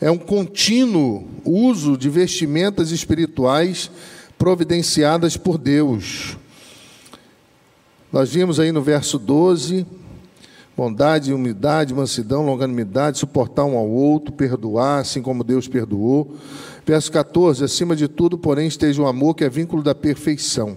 é 0.00 0.08
um 0.08 0.18
contínuo 0.18 1.28
uso 1.44 1.96
de 1.96 2.08
vestimentas 2.08 2.92
espirituais 2.92 3.90
providenciadas 4.38 5.36
por 5.36 5.58
Deus. 5.58 6.36
Nós 8.12 8.30
vimos 8.32 8.60
aí 8.60 8.70
no 8.70 8.82
verso 8.82 9.18
12: 9.18 9.84
bondade, 10.76 11.32
humildade, 11.32 11.94
mansidão, 11.94 12.44
longanimidade, 12.44 13.18
suportar 13.18 13.64
um 13.64 13.76
ao 13.76 13.88
outro, 13.88 14.32
perdoar, 14.32 15.00
assim 15.00 15.20
como 15.20 15.44
Deus 15.44 15.68
perdoou. 15.68 16.36
Verso 16.84 17.10
14: 17.12 17.64
acima 17.64 17.94
de 17.94 18.08
tudo, 18.08 18.38
porém, 18.38 18.66
esteja 18.66 19.02
o 19.02 19.06
amor, 19.06 19.34
que 19.34 19.44
é 19.44 19.48
vínculo 19.48 19.82
da 19.82 19.94
perfeição. 19.94 20.76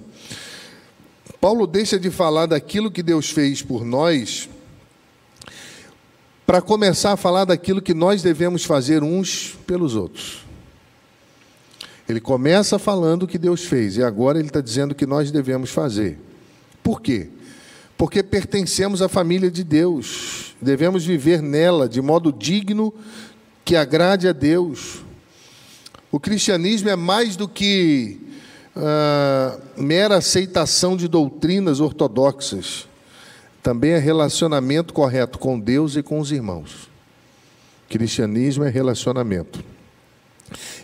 Paulo 1.39 1.67
deixa 1.67 1.99
de 1.99 2.09
falar 2.09 2.47
daquilo 2.47 2.91
que 2.91 3.03
Deus 3.03 3.29
fez 3.29 3.61
por 3.61 3.85
nós 3.85 4.49
para 6.45 6.61
começar 6.61 7.13
a 7.13 7.17
falar 7.17 7.45
daquilo 7.45 7.81
que 7.81 7.93
nós 7.93 8.21
devemos 8.21 8.63
fazer 8.63 9.03
uns 9.03 9.57
pelos 9.65 9.95
outros. 9.95 10.45
Ele 12.07 12.21
começa 12.21 12.77
falando 12.77 13.23
o 13.23 13.27
que 13.27 13.39
Deus 13.39 13.65
fez 13.65 13.97
e 13.97 14.03
agora 14.03 14.37
ele 14.37 14.47
está 14.47 14.61
dizendo 14.61 14.93
que 14.93 15.07
nós 15.07 15.31
devemos 15.31 15.71
fazer. 15.71 16.19
Por 16.83 17.01
quê? 17.01 17.29
Porque 17.97 18.21
pertencemos 18.21 19.01
à 19.01 19.07
família 19.07 19.49
de 19.49 19.63
Deus, 19.63 20.55
devemos 20.61 21.05
viver 21.05 21.41
nela 21.41 21.87
de 21.87 22.01
modo 22.01 22.31
digno 22.31 22.93
que 23.63 23.75
agrade 23.75 24.27
a 24.27 24.33
Deus. 24.33 25.03
O 26.11 26.19
cristianismo 26.19 26.89
é 26.89 26.95
mais 26.95 27.35
do 27.35 27.47
que 27.47 28.19
uh, 28.75 29.81
mera 29.81 30.17
aceitação 30.17 30.97
de 30.97 31.07
doutrinas 31.07 31.79
ortodoxas, 31.79 32.87
também 33.63 33.91
é 33.91 33.97
relacionamento 33.97 34.93
correto 34.93 35.39
com 35.39 35.59
Deus 35.59 35.95
e 35.95 36.03
com 36.03 36.19
os 36.19 36.31
irmãos. 36.31 36.89
Cristianismo 37.89 38.63
é 38.63 38.69
relacionamento. 38.69 39.63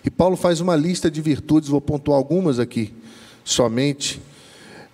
E 0.04 0.10
Paulo 0.10 0.36
faz 0.36 0.60
uma 0.60 0.76
lista 0.76 1.12
de 1.12 1.22
virtudes, 1.22 1.70
vou 1.70 1.82
pontuar 1.82 2.18
algumas 2.18 2.58
aqui 2.58 2.94
somente 3.44 4.22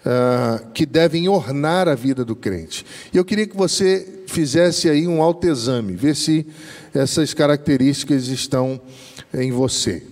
uh, 0.05 0.71
que 0.71 0.85
devem 0.85 1.27
ornar 1.27 1.87
a 1.87 1.95
vida 1.95 2.23
do 2.23 2.35
crente. 2.35 2.85
E 3.13 3.17
eu 3.17 3.25
queria 3.25 3.47
que 3.47 3.55
você 3.55 4.23
fizesse 4.27 4.89
aí 4.89 5.07
um 5.07 5.21
autoexame, 5.21 5.95
ver 5.95 6.15
se 6.15 6.45
essas 6.93 7.33
características 7.33 8.27
estão 8.27 8.79
em 9.33 9.51
você. 9.51 10.03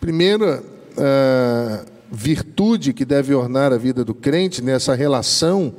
Primeira 0.00 0.62
uh, 0.62 1.86
virtude 2.10 2.92
que 2.92 3.04
deve 3.04 3.34
ornar 3.34 3.72
a 3.72 3.78
vida 3.78 4.04
do 4.04 4.14
crente, 4.14 4.62
nessa 4.62 4.94
relação 4.94 5.74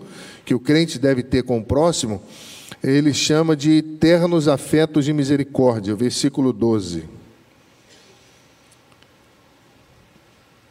que 0.46 0.54
o 0.54 0.60
crente 0.60 0.98
deve 1.00 1.24
ter 1.24 1.44
com 1.44 1.60
o 1.60 1.63
próximo, 1.63 2.22
ele 2.84 3.13
chama 3.13 3.56
de 3.56 3.82
ternos 3.82 4.48
afetos 4.48 5.06
de 5.06 5.13
misericórdia, 5.13 5.96
versículo 5.96 6.54
12. 6.54 7.04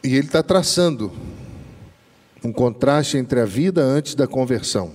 E 0.05 0.15
ele 0.15 0.27
está 0.27 0.43
traçando 0.43 1.13
um 2.47 2.53
contraste 2.53 3.19
entre 3.19 3.41
a 3.41 3.45
vida 3.45 3.83
antes 3.83 4.15
da 4.15 4.27
conversão. 4.27 4.93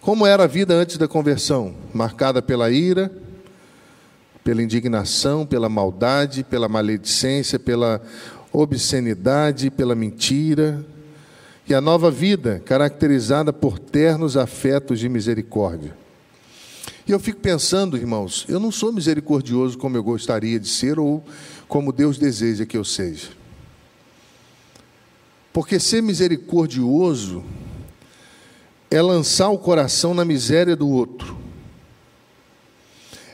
Como 0.00 0.26
era 0.26 0.44
a 0.44 0.46
vida 0.46 0.72
antes 0.74 0.96
da 0.96 1.08
conversão? 1.08 1.74
Marcada 1.92 2.40
pela 2.40 2.70
ira, 2.70 3.10
pela 4.44 4.62
indignação, 4.62 5.44
pela 5.44 5.68
maldade, 5.68 6.44
pela 6.44 6.68
maledicência, 6.68 7.58
pela 7.58 8.00
obscenidade, 8.52 9.70
pela 9.70 9.94
mentira. 9.94 10.84
E 11.66 11.74
a 11.74 11.80
nova 11.80 12.10
vida, 12.10 12.62
caracterizada 12.64 13.52
por 13.52 13.78
ternos 13.78 14.36
afetos 14.36 15.00
de 15.00 15.08
misericórdia. 15.08 15.96
E 17.06 17.10
eu 17.10 17.18
fico 17.18 17.40
pensando, 17.40 17.96
irmãos, 17.96 18.46
eu 18.48 18.60
não 18.60 18.70
sou 18.70 18.92
misericordioso 18.92 19.76
como 19.76 19.96
eu 19.96 20.04
gostaria 20.04 20.60
de 20.60 20.68
ser 20.68 20.98
ou 20.98 21.24
como 21.66 21.92
Deus 21.92 22.16
deseja 22.16 22.64
que 22.64 22.76
eu 22.76 22.84
seja. 22.84 23.43
Porque 25.54 25.78
ser 25.78 26.02
misericordioso 26.02 27.44
é 28.90 29.00
lançar 29.00 29.50
o 29.50 29.58
coração 29.58 30.12
na 30.12 30.24
miséria 30.24 30.74
do 30.74 30.88
outro. 30.88 31.38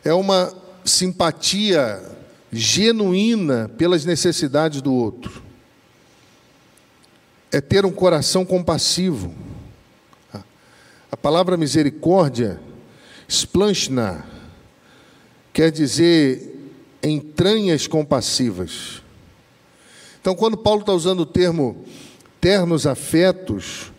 É 0.04 0.12
uma 0.12 0.54
simpatia 0.84 1.98
genuína 2.52 3.70
pelas 3.70 4.04
necessidades 4.04 4.82
do 4.82 4.92
outro. 4.92 5.42
É 7.50 7.58
ter 7.58 7.86
um 7.86 7.90
coração 7.90 8.44
compassivo. 8.44 9.34
A 11.10 11.16
palavra 11.16 11.56
misericórdia, 11.56 12.60
splanchna, 13.26 14.26
quer 15.54 15.72
dizer 15.72 16.70
entranhas 17.02 17.86
compassivas. 17.86 19.00
Então, 20.20 20.34
quando 20.34 20.58
Paulo 20.58 20.80
está 20.80 20.92
usando 20.92 21.20
o 21.20 21.26
termo 21.26 21.82
ternos 22.40 22.86
afetos, 22.86 23.92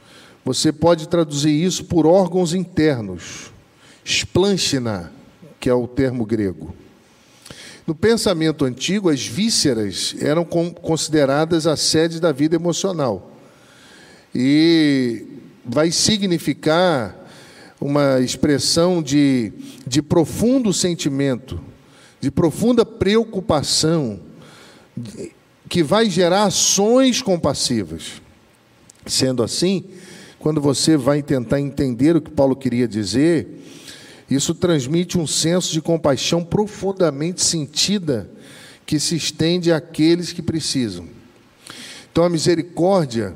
você 0.44 0.72
pode 0.72 1.08
traduzir 1.08 1.52
isso 1.52 1.86
por 1.86 2.06
órgãos 2.06 2.54
internos. 2.54 3.52
Splanchna, 4.04 5.12
que 5.60 5.70
é 5.70 5.74
o 5.74 5.88
termo 5.88 6.26
grego. 6.26 6.76
No 7.86 7.94
pensamento 7.94 8.66
antigo, 8.66 9.10
as 9.10 9.26
vísceras 9.26 10.16
eram 10.20 10.46
consideradas 10.46 11.68
a 11.68 11.76
sede 11.76 12.20
da 12.20 12.32
vida 12.32 12.56
emocional. 12.56 13.32
E 14.34 15.26
vai 15.66 15.92
significar 15.92 17.16
uma 17.80 18.20
expressão 18.20 19.02
de, 19.02 19.52
de 19.86 20.02
profundo 20.02 20.72
sentimento, 20.72 21.60
de 22.20 22.32
profunda 22.32 22.86
preocupação, 22.86 24.20
que 25.68 25.82
vai 25.82 26.10
gerar 26.10 26.44
ações 26.44 27.22
compassivas. 27.22 28.22
Sendo 29.06 29.44
assim, 29.44 29.86
quando 30.40 30.62
você 30.62 30.98
vai 30.98 31.22
tentar 31.22 31.60
entender 31.60 32.16
o 32.16 32.22
que 32.22 32.32
Paulo 32.32 32.56
queria 32.56 32.88
dizer, 32.88 33.48
isso 34.30 34.56
transmite 34.56 35.18
um 35.18 35.28
senso 35.28 35.72
de 35.72 35.82
compaixão 35.82 36.44
profundamente 36.44 37.44
sentida 37.44 38.30
que 38.86 39.00
se 39.00 39.16
estende 39.16 39.72
àqueles 39.72 40.32
que 40.32 40.42
precisam. 40.42 41.08
Então 42.12 42.24
a 42.24 42.30
misericórdia 42.30 43.36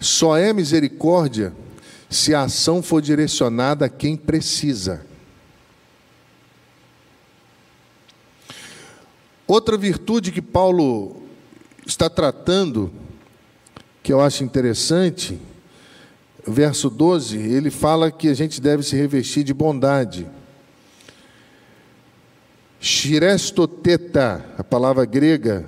só 0.00 0.36
é 0.36 0.52
misericórdia 0.52 1.52
se 2.08 2.34
a 2.34 2.42
ação 2.42 2.82
for 2.82 3.02
direcionada 3.02 3.86
a 3.86 3.88
quem 3.88 4.16
precisa. 4.16 5.04
Outra 9.46 9.76
virtude 9.76 10.32
que 10.32 10.40
Paulo 10.40 11.16
está 11.86 12.08
tratando 12.08 12.90
que 14.04 14.12
eu 14.12 14.20
acho 14.20 14.44
interessante, 14.44 15.40
verso 16.46 16.90
12, 16.90 17.38
ele 17.38 17.70
fala 17.70 18.10
que 18.10 18.28
a 18.28 18.34
gente 18.34 18.60
deve 18.60 18.82
se 18.82 18.94
revestir 18.94 19.42
de 19.42 19.54
bondade. 19.54 20.26
Shirestoteta, 22.78 24.44
a 24.58 24.62
palavra 24.62 25.06
grega, 25.06 25.64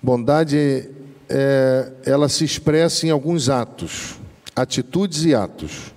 bondade, 0.00 0.88
é, 1.28 1.92
ela 2.04 2.28
se 2.28 2.44
expressa 2.44 3.08
em 3.08 3.10
alguns 3.10 3.48
atos, 3.48 4.20
atitudes 4.54 5.24
e 5.24 5.34
atos. 5.34 5.92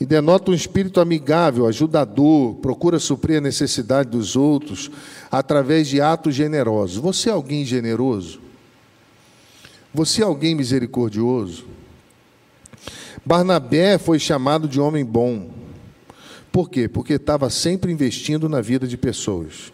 E 0.00 0.04
denota 0.04 0.50
um 0.50 0.54
espírito 0.54 1.00
amigável, 1.00 1.68
ajudador, 1.68 2.56
procura 2.56 2.98
suprir 2.98 3.38
a 3.38 3.40
necessidade 3.40 4.10
dos 4.10 4.34
outros 4.34 4.90
através 5.30 5.86
de 5.86 6.00
atos 6.00 6.34
generosos. 6.34 6.96
Você 6.96 7.30
é 7.30 7.32
alguém 7.32 7.64
generoso? 7.64 8.42
Você 9.94 10.22
é 10.22 10.24
alguém 10.24 10.56
misericordioso? 10.56 11.66
Barnabé 13.24 13.96
foi 13.96 14.18
chamado 14.18 14.66
de 14.66 14.80
homem 14.80 15.04
bom. 15.04 15.50
Por 16.50 16.68
quê? 16.68 16.88
Porque 16.88 17.12
estava 17.12 17.48
sempre 17.48 17.92
investindo 17.92 18.48
na 18.48 18.60
vida 18.60 18.88
de 18.88 18.96
pessoas. 18.96 19.72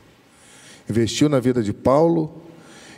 Investiu 0.90 1.30
na 1.30 1.40
vida 1.40 1.62
de 1.62 1.72
Paulo, 1.72 2.34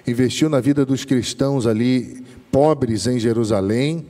investiu 0.05 0.49
na 0.49 0.59
vida 0.59 0.85
dos 0.85 1.05
cristãos 1.05 1.65
ali 1.65 2.25
pobres 2.51 3.07
em 3.07 3.21
Jerusalém. 3.21 4.05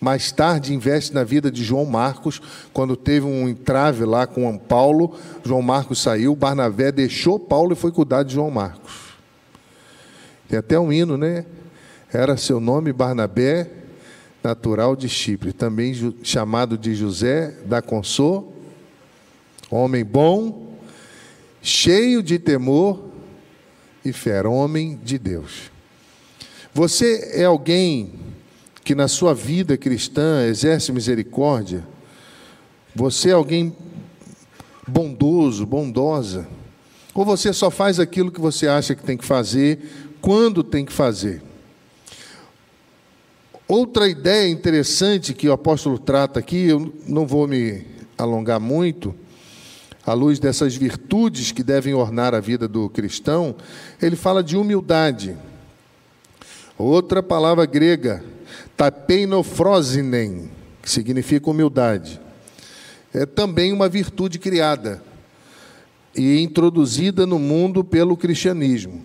Mais 0.00 0.32
tarde 0.32 0.72
investe 0.72 1.12
na 1.12 1.24
vida 1.24 1.50
de 1.50 1.62
João 1.62 1.84
Marcos, 1.84 2.40
quando 2.72 2.96
teve 2.96 3.26
um 3.26 3.46
entrave 3.46 4.06
lá 4.06 4.26
com 4.26 4.56
Paulo, 4.56 5.14
João 5.44 5.60
Marcos 5.60 6.00
saiu, 6.00 6.34
Barnabé 6.34 6.90
deixou 6.90 7.38
Paulo 7.38 7.74
e 7.74 7.76
foi 7.76 7.92
cuidar 7.92 8.22
de 8.22 8.32
João 8.32 8.50
Marcos. 8.50 9.14
Tem 10.48 10.58
até 10.58 10.78
um 10.80 10.90
hino, 10.90 11.18
né? 11.18 11.44
Era 12.12 12.36
seu 12.36 12.60
nome 12.60 12.92
Barnabé, 12.92 13.68
natural 14.42 14.94
de 14.94 15.08
Chipre, 15.08 15.52
também 15.52 15.92
chamado 16.22 16.78
de 16.78 16.94
José 16.94 17.50
da 17.64 17.82
Consolação. 17.82 18.52
Homem 19.68 20.04
bom, 20.04 20.78
cheio 21.60 22.22
de 22.22 22.38
temor 22.38 23.02
e 24.04 24.12
fé, 24.12 24.46
homem 24.46 25.00
de 25.02 25.18
Deus. 25.18 25.72
Você 26.72 27.32
é 27.34 27.44
alguém 27.44 28.12
que 28.84 28.94
na 28.94 29.08
sua 29.08 29.34
vida 29.34 29.76
cristã 29.76 30.46
exerce 30.46 30.92
misericórdia? 30.92 31.84
Você 32.94 33.30
é 33.30 33.32
alguém 33.32 33.74
bondoso, 34.86 35.66
bondosa? 35.66 36.46
Ou 37.12 37.24
você 37.24 37.52
só 37.52 37.68
faz 37.68 37.98
aquilo 37.98 38.30
que 38.30 38.40
você 38.40 38.68
acha 38.68 38.94
que 38.94 39.02
tem 39.02 39.16
que 39.16 39.24
fazer, 39.24 39.80
quando 40.20 40.62
tem 40.62 40.84
que 40.84 40.92
fazer? 40.92 41.42
Outra 43.68 44.06
ideia 44.06 44.48
interessante 44.48 45.34
que 45.34 45.48
o 45.48 45.52
apóstolo 45.52 45.98
trata 45.98 46.38
aqui, 46.38 46.68
eu 46.68 46.94
não 47.08 47.26
vou 47.26 47.48
me 47.48 47.84
alongar 48.16 48.60
muito, 48.60 49.12
à 50.06 50.12
luz 50.12 50.38
dessas 50.38 50.76
virtudes 50.76 51.50
que 51.50 51.64
devem 51.64 51.92
ornar 51.92 52.32
a 52.32 52.38
vida 52.38 52.68
do 52.68 52.88
cristão, 52.88 53.56
ele 54.00 54.14
fala 54.14 54.40
de 54.40 54.56
humildade. 54.56 55.36
Outra 56.78 57.24
palavra 57.24 57.66
grega, 57.66 58.22
tapeinofrosinen, 58.76 60.48
que 60.80 60.88
significa 60.88 61.50
humildade. 61.50 62.20
É 63.12 63.26
também 63.26 63.72
uma 63.72 63.88
virtude 63.88 64.38
criada 64.38 65.02
e 66.14 66.38
introduzida 66.38 67.26
no 67.26 67.40
mundo 67.40 67.82
pelo 67.82 68.16
cristianismo. 68.16 69.02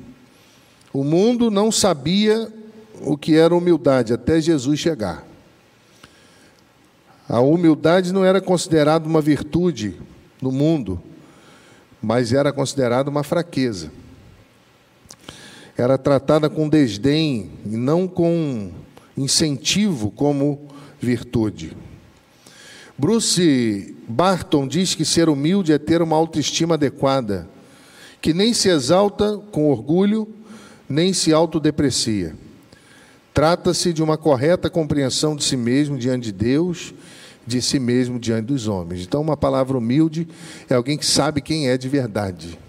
O 0.94 1.04
mundo 1.04 1.50
não 1.50 1.72
sabia 1.72 2.61
o 3.04 3.18
que 3.18 3.36
era 3.36 3.56
humildade 3.56 4.14
até 4.14 4.40
Jesus 4.40 4.80
chegar. 4.80 5.26
A 7.28 7.40
humildade 7.40 8.12
não 8.12 8.26
era 8.26 8.42
considerada 8.42 9.08
uma 9.08 9.22
virtude 9.22 9.96
no 10.42 10.52
mundo, 10.52 11.02
mas 12.02 12.34
era 12.34 12.52
considerada 12.52 13.10
uma 13.10 13.24
fraqueza. 13.24 13.92
Era 15.78 15.98
tratada 15.98 16.50
com 16.50 16.68
desdém 16.68 17.52
e 17.66 17.78
não 17.78 18.08
com 18.08 18.72
incentivo 19.16 20.12
como 20.12 20.68
virtude. 21.00 21.76
Bruce 22.98 23.96
Barton 24.08 24.68
diz 24.68 24.94
que 24.94 25.06
ser 25.06 25.30
humilde 25.30 25.72
é 25.72 25.78
ter 25.78 26.02
uma 26.02 26.16
autoestima 26.16 26.76
adequada, 26.76 27.48
que 28.22 28.34
nem 28.34 28.54
se 28.54 28.70
exalta 28.70 29.38
com 29.52 29.72
orgulho, 29.72 30.28
nem 30.88 31.14
se 31.14 31.34
autodeprecia. 31.34 32.36
Trata-se 33.34 33.94
de 33.94 34.04
uma 34.04 34.18
correta 34.18 34.70
compreensão 34.70 35.36
de 35.36 35.44
si 35.44 35.56
mesmo 35.56 35.98
diante 35.98 36.26
de 36.26 36.32
Deus, 36.32 36.94
de 37.46 37.62
si 37.62 37.80
mesmo 37.80 38.20
diante 38.20 38.48
dos 38.48 38.68
homens. 38.68 39.04
Então, 39.04 39.22
uma 39.22 39.38
palavra 39.38 39.78
humilde 39.78 40.28
é 40.70 40.76
alguém 40.76 40.98
que 40.98 41.06
sabe 41.06 41.42
quem 41.42 41.70
é 41.70 41.78
de 41.78 41.88
verdade. 41.88 42.60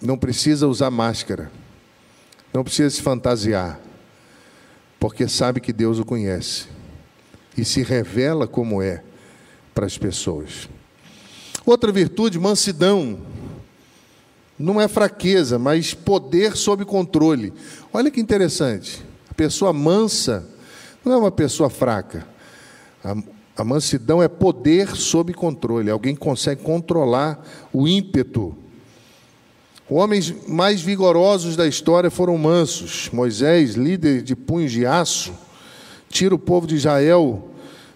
Não 0.00 0.18
precisa 0.18 0.66
usar 0.66 0.90
máscara, 0.90 1.50
não 2.52 2.62
precisa 2.62 2.90
se 2.90 3.02
fantasiar, 3.02 3.80
porque 4.98 5.28
sabe 5.28 5.60
que 5.60 5.72
Deus 5.72 5.98
o 5.98 6.04
conhece 6.04 6.66
e 7.56 7.64
se 7.64 7.82
revela 7.82 8.46
como 8.46 8.80
é 8.82 9.02
para 9.74 9.86
as 9.86 9.98
pessoas. 9.98 10.68
Outra 11.64 11.92
virtude, 11.92 12.38
mansidão. 12.38 13.20
Não 14.58 14.80
é 14.80 14.88
fraqueza, 14.88 15.58
mas 15.58 15.94
poder 15.94 16.56
sob 16.56 16.84
controle. 16.84 17.52
Olha 17.92 18.10
que 18.10 18.20
interessante. 18.20 19.04
A 19.30 19.34
pessoa 19.34 19.72
mansa 19.72 20.44
não 21.04 21.12
é 21.12 21.16
uma 21.16 21.30
pessoa 21.30 21.70
fraca. 21.70 22.26
A, 23.04 23.14
a 23.56 23.64
mansidão 23.64 24.22
é 24.22 24.26
poder 24.26 24.96
sob 24.96 25.32
controle. 25.32 25.90
Alguém 25.90 26.16
consegue 26.16 26.62
controlar 26.62 27.44
o 27.72 27.86
ímpeto. 27.86 28.56
Homens 29.88 30.34
mais 30.46 30.82
vigorosos 30.82 31.56
da 31.56 31.66
história 31.66 32.10
foram 32.10 32.36
mansos. 32.36 33.08
Moisés, 33.12 33.74
líder 33.74 34.22
de 34.22 34.36
punhos 34.36 34.72
de 34.72 34.84
aço, 34.84 35.32
tira 36.10 36.34
o 36.34 36.38
povo 36.38 36.66
de 36.66 36.74
Israel 36.74 37.48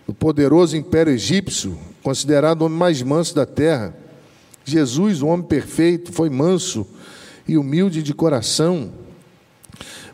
do 0.07 0.15
poderoso 0.15 0.77
império 0.77 1.13
egípcio, 1.13 1.79
considerado 2.03 2.63
o 2.63 2.67
homem 2.67 2.79
mais 2.79 3.03
manso 3.03 3.35
da 3.35 3.45
terra. 3.45 3.95
Jesus, 4.65 5.23
o 5.23 5.27
homem 5.27 5.47
perfeito, 5.47 6.13
foi 6.13 6.31
manso 6.31 6.87
e 7.47 7.57
humilde 7.57 8.03
de 8.03 8.15
coração. 8.15 8.93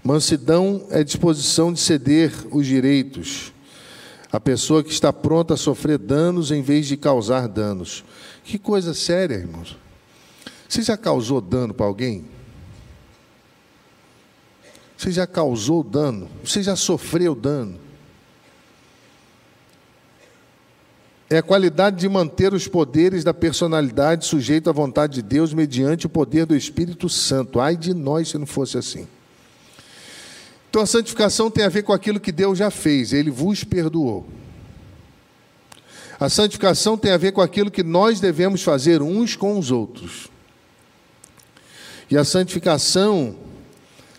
Mansidão 0.02 0.86
é 0.90 1.04
disposição 1.04 1.72
de 1.72 1.80
ceder 1.80 2.32
os 2.50 2.66
direitos. 2.66 3.52
A 4.30 4.38
pessoa 4.38 4.82
que 4.82 4.92
está 4.92 5.12
pronta 5.12 5.54
a 5.54 5.56
sofrer 5.56 5.98
danos 5.98 6.50
em 6.50 6.62
vez 6.62 6.86
de 6.86 6.96
causar 6.96 7.48
danos. 7.48 8.04
Que 8.44 8.58
coisa 8.58 8.94
séria, 8.94 9.34
irmãos. 9.34 9.76
Você 10.68 10.82
já 10.82 10.96
causou 10.96 11.40
dano 11.40 11.72
para 11.72 11.86
alguém? 11.86 12.26
Você 14.96 15.10
já 15.10 15.26
causou 15.26 15.82
dano? 15.82 16.28
Você 16.44 16.62
já 16.62 16.76
sofreu 16.76 17.34
dano? 17.34 17.78
É 21.30 21.38
a 21.38 21.42
qualidade 21.42 21.96
de 21.96 22.08
manter 22.08 22.54
os 22.54 22.66
poderes 22.66 23.22
da 23.22 23.34
personalidade 23.34 24.24
sujeito 24.24 24.70
à 24.70 24.72
vontade 24.72 25.14
de 25.14 25.22
Deus 25.22 25.52
mediante 25.52 26.06
o 26.06 26.08
poder 26.08 26.46
do 26.46 26.56
Espírito 26.56 27.08
Santo. 27.08 27.60
Ai 27.60 27.76
de 27.76 27.92
nós 27.92 28.30
se 28.30 28.38
não 28.38 28.46
fosse 28.46 28.78
assim. 28.78 29.06
Então 30.70 30.80
a 30.80 30.86
santificação 30.86 31.50
tem 31.50 31.64
a 31.64 31.68
ver 31.68 31.82
com 31.82 31.92
aquilo 31.92 32.18
que 32.20 32.32
Deus 32.32 32.58
já 32.58 32.70
fez, 32.70 33.12
ele 33.12 33.30
vos 33.30 33.62
perdoou. 33.62 34.26
A 36.18 36.28
santificação 36.28 36.96
tem 36.96 37.12
a 37.12 37.16
ver 37.16 37.32
com 37.32 37.40
aquilo 37.40 37.70
que 37.70 37.82
nós 37.82 38.20
devemos 38.20 38.62
fazer 38.62 39.02
uns 39.02 39.36
com 39.36 39.58
os 39.58 39.70
outros. 39.70 40.28
E 42.10 42.16
a 42.16 42.24
santificação 42.24 43.36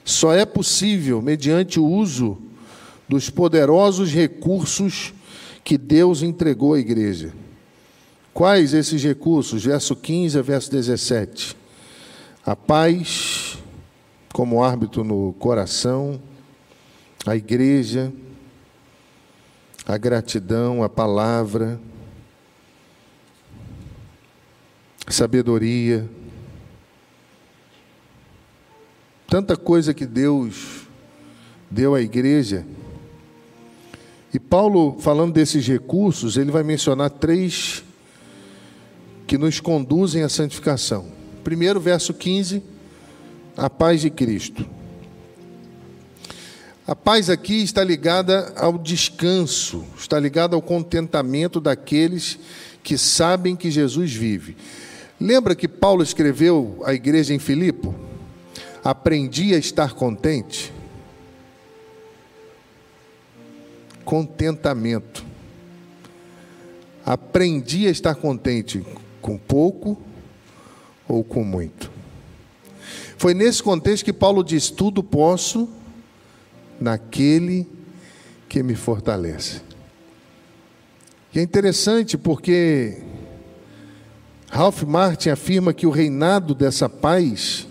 só 0.05 0.33
é 0.33 0.45
possível 0.45 1.21
mediante 1.21 1.79
o 1.79 1.85
uso 1.85 2.37
dos 3.07 3.29
poderosos 3.29 4.11
recursos 4.11 5.13
que 5.69 5.77
Deus 5.77 6.23
entregou 6.23 6.73
à 6.73 6.79
igreja. 6.79 7.31
Quais 8.33 8.73
esses 8.73 9.03
recursos? 9.03 9.63
Verso 9.63 9.95
15 9.95 10.39
a 10.39 10.41
verso 10.41 10.71
17. 10.71 11.55
A 12.43 12.55
paz 12.55 13.59
como 14.33 14.63
árbitro 14.63 15.03
no 15.03 15.31
coração, 15.33 16.19
a 17.23 17.35
igreja, 17.35 18.11
a 19.85 19.95
gratidão, 19.95 20.81
a 20.81 20.89
palavra, 20.89 21.79
a 25.05 25.11
sabedoria, 25.11 26.09
tanta 29.27 29.55
coisa 29.55 29.93
que 29.93 30.07
Deus 30.07 30.87
deu 31.69 31.93
à 31.93 32.01
igreja. 32.01 32.65
E 34.33 34.39
Paulo, 34.39 34.97
falando 34.99 35.33
desses 35.33 35.67
recursos, 35.67 36.37
ele 36.37 36.51
vai 36.51 36.63
mencionar 36.63 37.09
três 37.09 37.83
que 39.25 39.37
nos 39.37 39.59
conduzem 39.59 40.23
à 40.23 40.29
santificação. 40.29 41.07
Primeiro, 41.43 41.79
verso 41.79 42.13
15, 42.13 42.61
a 43.57 43.69
paz 43.69 44.01
de 44.01 44.09
Cristo. 44.09 44.65
A 46.85 46.95
paz 46.95 47.29
aqui 47.29 47.61
está 47.61 47.83
ligada 47.83 48.53
ao 48.55 48.77
descanso, 48.77 49.85
está 49.97 50.19
ligada 50.19 50.55
ao 50.55 50.61
contentamento 50.61 51.59
daqueles 51.59 52.39
que 52.83 52.97
sabem 52.97 53.55
que 53.55 53.69
Jesus 53.69 54.11
vive. 54.11 54.57
Lembra 55.19 55.55
que 55.55 55.67
Paulo 55.67 56.01
escreveu 56.01 56.81
à 56.83 56.93
igreja 56.93 57.33
em 57.33 57.39
Filipe? 57.39 57.89
Aprendi 58.83 59.53
a 59.53 59.57
estar 59.57 59.93
contente. 59.93 60.73
Contentamento. 64.09 65.23
Aprendi 67.05 67.85
a 67.85 67.91
estar 67.91 68.15
contente 68.15 68.83
com 69.21 69.37
pouco 69.37 70.01
ou 71.07 71.23
com 71.23 71.43
muito. 71.43 71.91
Foi 73.19 73.35
nesse 73.35 73.61
contexto 73.61 74.03
que 74.03 74.11
Paulo 74.11 74.43
diz: 74.43 74.71
Tudo 74.71 75.03
posso 75.03 75.69
naquele 76.81 77.67
que 78.47 78.63
me 78.63 78.73
fortalece. 78.73 79.61
E 81.31 81.37
é 81.37 81.43
interessante 81.43 82.17
porque 82.17 83.03
Ralph 84.49 84.81
Martin 84.81 85.29
afirma 85.29 85.71
que 85.71 85.85
o 85.85 85.91
reinado 85.91 86.55
dessa 86.55 86.89
paz 86.89 87.67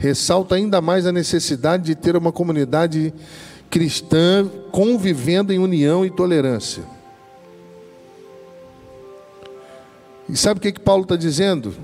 ressalta 0.00 0.56
ainda 0.56 0.80
mais 0.80 1.06
a 1.06 1.12
necessidade 1.12 1.84
de 1.84 1.94
ter 1.94 2.16
uma 2.16 2.32
comunidade 2.32 3.14
cristã 3.70 4.50
convivendo 4.72 5.52
em 5.52 5.58
união 5.58 6.04
e 6.04 6.10
tolerância. 6.10 6.82
E 10.28 10.36
sabe 10.36 10.58
o 10.58 10.60
que, 10.60 10.72
que 10.72 10.80
Paulo 10.80 11.04
está 11.04 11.16
dizendo? 11.16 11.74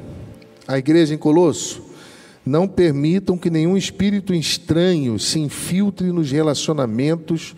A 0.66 0.76
igreja 0.78 1.14
em 1.14 1.18
Colosso? 1.18 1.82
Não 2.44 2.68
permitam 2.68 3.38
que 3.38 3.50
nenhum 3.50 3.76
espírito 3.76 4.34
estranho 4.34 5.18
se 5.18 5.38
infiltre 5.38 6.12
nos 6.12 6.30
relacionamentos 6.30 7.54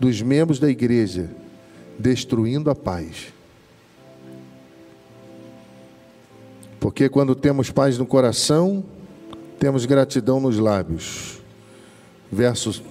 dos 0.00 0.20
membros 0.20 0.58
da 0.58 0.68
igreja, 0.68 1.30
destruindo 1.98 2.70
a 2.70 2.74
paz. 2.74 3.32
Porque 6.80 7.08
quando 7.08 7.34
temos 7.34 7.70
paz 7.70 7.98
no 7.98 8.06
coração, 8.06 8.84
temos 9.58 9.86
gratidão 9.86 10.40
nos 10.40 10.58
lábios. 10.58 11.35
Versos, 12.30 12.82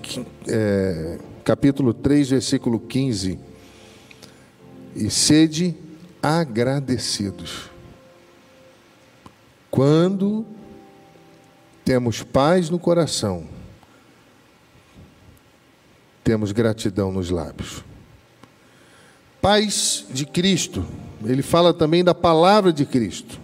é, 0.48 1.20
capítulo 1.44 1.94
3, 1.94 2.30
versículo 2.30 2.80
15. 2.80 3.40
E 4.96 5.10
sede 5.10 5.76
agradecidos. 6.22 7.70
Quando 9.70 10.46
temos 11.84 12.24
paz 12.24 12.70
no 12.70 12.80
coração, 12.80 13.48
temos 16.24 16.52
gratidão 16.52 17.12
nos 17.12 17.30
lábios. 17.30 17.84
Paz 19.42 20.06
de 20.10 20.26
Cristo, 20.26 20.84
ele 21.24 21.44
fala 21.44 21.72
também 21.72 22.04
da 22.04 22.16
palavra 22.16 22.74
de 22.74 22.84
Cristo. 22.86 23.40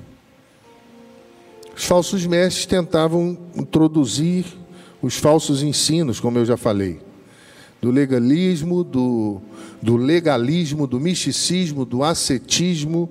Os 1.75 1.85
falsos 1.85 2.25
mestres 2.25 2.65
tentavam 2.65 3.37
introduzir 3.55 4.45
os 5.01 5.17
falsos 5.17 5.63
ensinos, 5.63 6.19
como 6.19 6.37
eu 6.37 6.45
já 6.45 6.55
falei, 6.55 6.99
do 7.81 7.89
legalismo, 7.89 8.83
do, 8.83 9.41
do 9.81 9.97
legalismo, 9.97 10.85
do 10.85 10.99
misticismo, 10.99 11.83
do 11.83 12.03
ascetismo, 12.03 13.09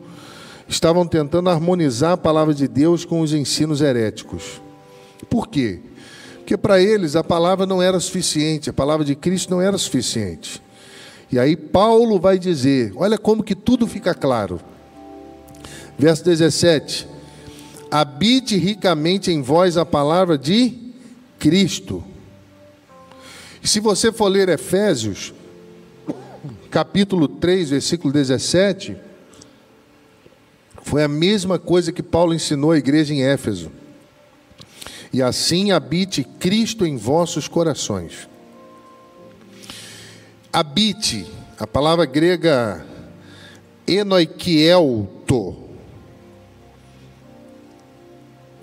estavam 0.69 1.05
tentando 1.05 1.51
harmonizar 1.51 2.13
a 2.13 2.17
palavra 2.17 2.55
de 2.55 2.69
Deus 2.69 3.05
com 3.05 3.21
os 3.21 3.33
ensinos 3.33 3.81
heréticos. 3.81 4.63
Por 5.29 5.49
quê? 5.49 5.81
Porque 6.37 6.57
para 6.57 6.81
eles 6.81 7.17
a 7.17 7.25
palavra 7.25 7.67
não 7.67 7.83
era 7.83 7.99
suficiente, 7.99 8.71
a 8.71 8.73
palavra 8.73 9.05
de 9.05 9.17
Cristo 9.17 9.51
não 9.51 9.61
era 9.61 9.77
suficiente. 9.77 10.63
E 11.31 11.39
aí 11.39 11.57
Paulo 11.57 12.19
vai 12.19 12.39
dizer: 12.39 12.93
olha 12.97 13.19
como 13.19 13.43
que 13.43 13.55
tudo 13.55 13.87
fica 13.87 14.15
claro. 14.15 14.61
Verso 15.99 16.25
17: 16.25 17.07
Habite 17.91 18.57
ricamente 18.57 19.31
em 19.31 19.43
vós 19.43 19.77
a 19.77 19.85
palavra 19.85 20.39
de 20.39 20.80
Cristo. 21.41 22.05
Se 23.61 23.81
você 23.81 24.13
for 24.13 24.29
ler 24.29 24.49
Efésios, 24.49 25.35
capítulo 26.71 27.27
3, 27.27 27.71
versículo 27.71 28.13
17, 28.13 28.97
foi 30.85 31.03
a 31.03 31.09
mesma 31.09 31.59
coisa 31.59 31.91
que 31.91 32.03
Paulo 32.03 32.33
ensinou 32.33 32.71
à 32.71 32.79
igreja 32.79 33.13
em 33.13 33.25
Éfeso. 33.25 33.73
E 35.13 35.21
assim 35.21 35.73
habite 35.73 36.23
Cristo 36.23 36.87
em 36.87 36.97
vossos 36.97 37.49
corações 37.49 38.31
habite, 40.53 41.27
a 41.59 41.67
palavra 41.67 42.05
grega 42.05 42.85
enoikielto, 43.87 45.57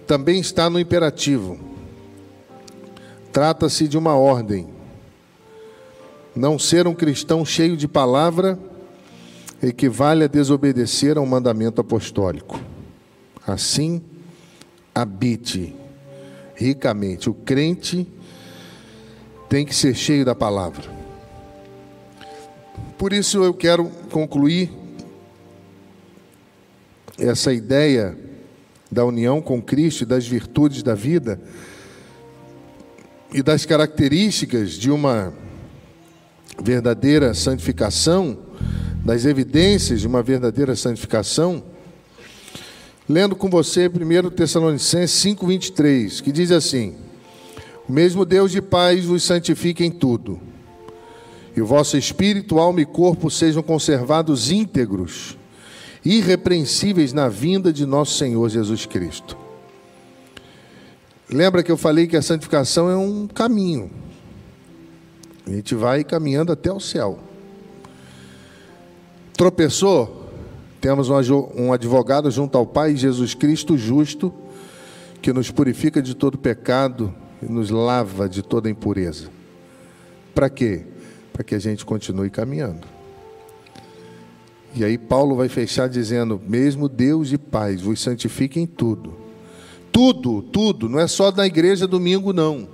também 0.06 0.40
está 0.40 0.70
no 0.70 0.80
imperativo. 0.80 1.77
Trata-se 3.38 3.88
de 3.88 4.00
uma 4.00 4.16
ordem. 4.16 4.68
Não 6.36 6.58
ser 6.58 6.88
um 6.88 6.96
cristão 6.96 7.46
cheio 7.46 7.78
de 7.78 7.88
palavra 7.88 8.58
equivale 9.62 10.24
a 10.24 10.28
desobedecer 10.28 11.20
a 11.20 11.22
um 11.22 11.26
mandamento 11.28 11.80
apostólico. 11.80 12.60
Assim, 13.46 14.02
habite 14.96 15.76
ricamente. 16.56 17.30
O 17.30 17.34
crente 17.36 18.08
tem 19.48 19.68
que 19.68 19.76
ser 19.76 19.94
cheio 19.94 20.26
da 20.26 20.34
palavra. 20.34 20.90
Por 22.98 23.14
isso 23.14 23.44
eu 23.44 23.54
quero 23.54 23.86
concluir 24.10 24.72
essa 27.20 27.54
ideia 27.54 28.18
da 28.92 29.06
união 29.06 29.44
com 29.44 29.62
Cristo 29.62 30.02
e 30.02 30.08
das 30.08 30.28
virtudes 30.28 30.82
da 30.82 30.96
vida 30.96 31.40
e 33.34 33.42
das 33.42 33.66
características 33.66 34.72
de 34.72 34.90
uma 34.90 35.34
verdadeira 36.62 37.34
santificação, 37.34 38.38
das 39.04 39.26
evidências 39.26 40.02
de 40.02 40.08
uma 40.08 40.24
verdadeira 40.24 40.76
santificação, 40.76 41.64
lendo 43.08 43.36
com 43.36 43.50
você 43.50 43.88
1 43.88 44.30
Tessalonicenses 44.32 45.24
5,23, 45.24 46.22
que 46.22 46.32
diz 46.32 46.52
assim: 46.52 46.96
O 47.88 47.92
mesmo 47.92 48.26
Deus 48.26 48.52
de 48.52 48.62
paz 48.62 49.06
vos 49.06 49.24
santifique 49.24 49.84
em 49.84 49.92
tudo 49.92 50.42
e 51.58 51.62
o 51.62 51.66
vosso 51.66 51.98
espírito, 51.98 52.60
alma 52.60 52.82
e 52.82 52.86
corpo 52.86 53.32
sejam 53.32 53.64
conservados 53.64 54.52
íntegros, 54.52 55.36
irrepreensíveis 56.06 57.12
na 57.14 57.28
vinda 57.28 57.74
de 57.74 57.84
nosso 57.84 58.16
Senhor 58.16 58.48
Jesus 58.48 58.86
Cristo. 58.86 59.36
Lembra 61.30 61.62
que 61.64 61.72
eu 61.72 61.78
falei 61.78 62.08
que 62.08 62.16
a 62.16 62.22
santificação 62.22 62.90
é 62.90 62.96
um 62.96 63.28
caminho. 63.28 63.92
A 65.46 65.52
gente 65.52 65.76
vai 65.76 66.04
caminhando 66.04 66.52
até 66.52 66.72
o 66.72 66.80
céu. 66.80 67.20
Tropeçou? 69.34 70.26
Temos 70.80 71.10
um 71.10 71.74
advogado 71.74 72.30
junto 72.32 72.58
ao 72.58 72.66
Pai, 72.66 72.96
Jesus 72.96 73.34
Cristo 73.34 73.78
justo, 73.78 74.34
que 75.22 75.34
nos 75.34 75.52
purifica 75.52 76.02
de 76.02 76.16
todo 76.16 76.38
pecado 76.38 77.14
e 77.42 77.46
nos 77.46 77.70
lava 77.70 78.30
de 78.30 78.42
toda 78.42 78.70
impureza. 78.70 79.30
Para 80.34 80.50
quê? 80.50 80.86
para 81.38 81.44
que 81.44 81.54
a 81.54 81.60
gente 81.60 81.86
continue 81.86 82.32
caminhando. 82.32 82.88
E 84.74 84.84
aí 84.84 84.98
Paulo 84.98 85.36
vai 85.36 85.48
fechar 85.48 85.88
dizendo: 85.88 86.42
mesmo 86.48 86.90
Deus 86.90 87.30
de 87.30 87.38
paz 87.38 87.80
vos 87.80 88.02
santifique 88.02 88.60
em 88.60 88.66
tudo. 88.66 89.14
Tudo, 89.98 90.44
tudo, 90.44 90.88
não 90.88 91.00
é 91.00 91.08
só 91.08 91.32
na 91.32 91.48
igreja 91.48 91.88
domingo, 91.88 92.32
não. 92.32 92.70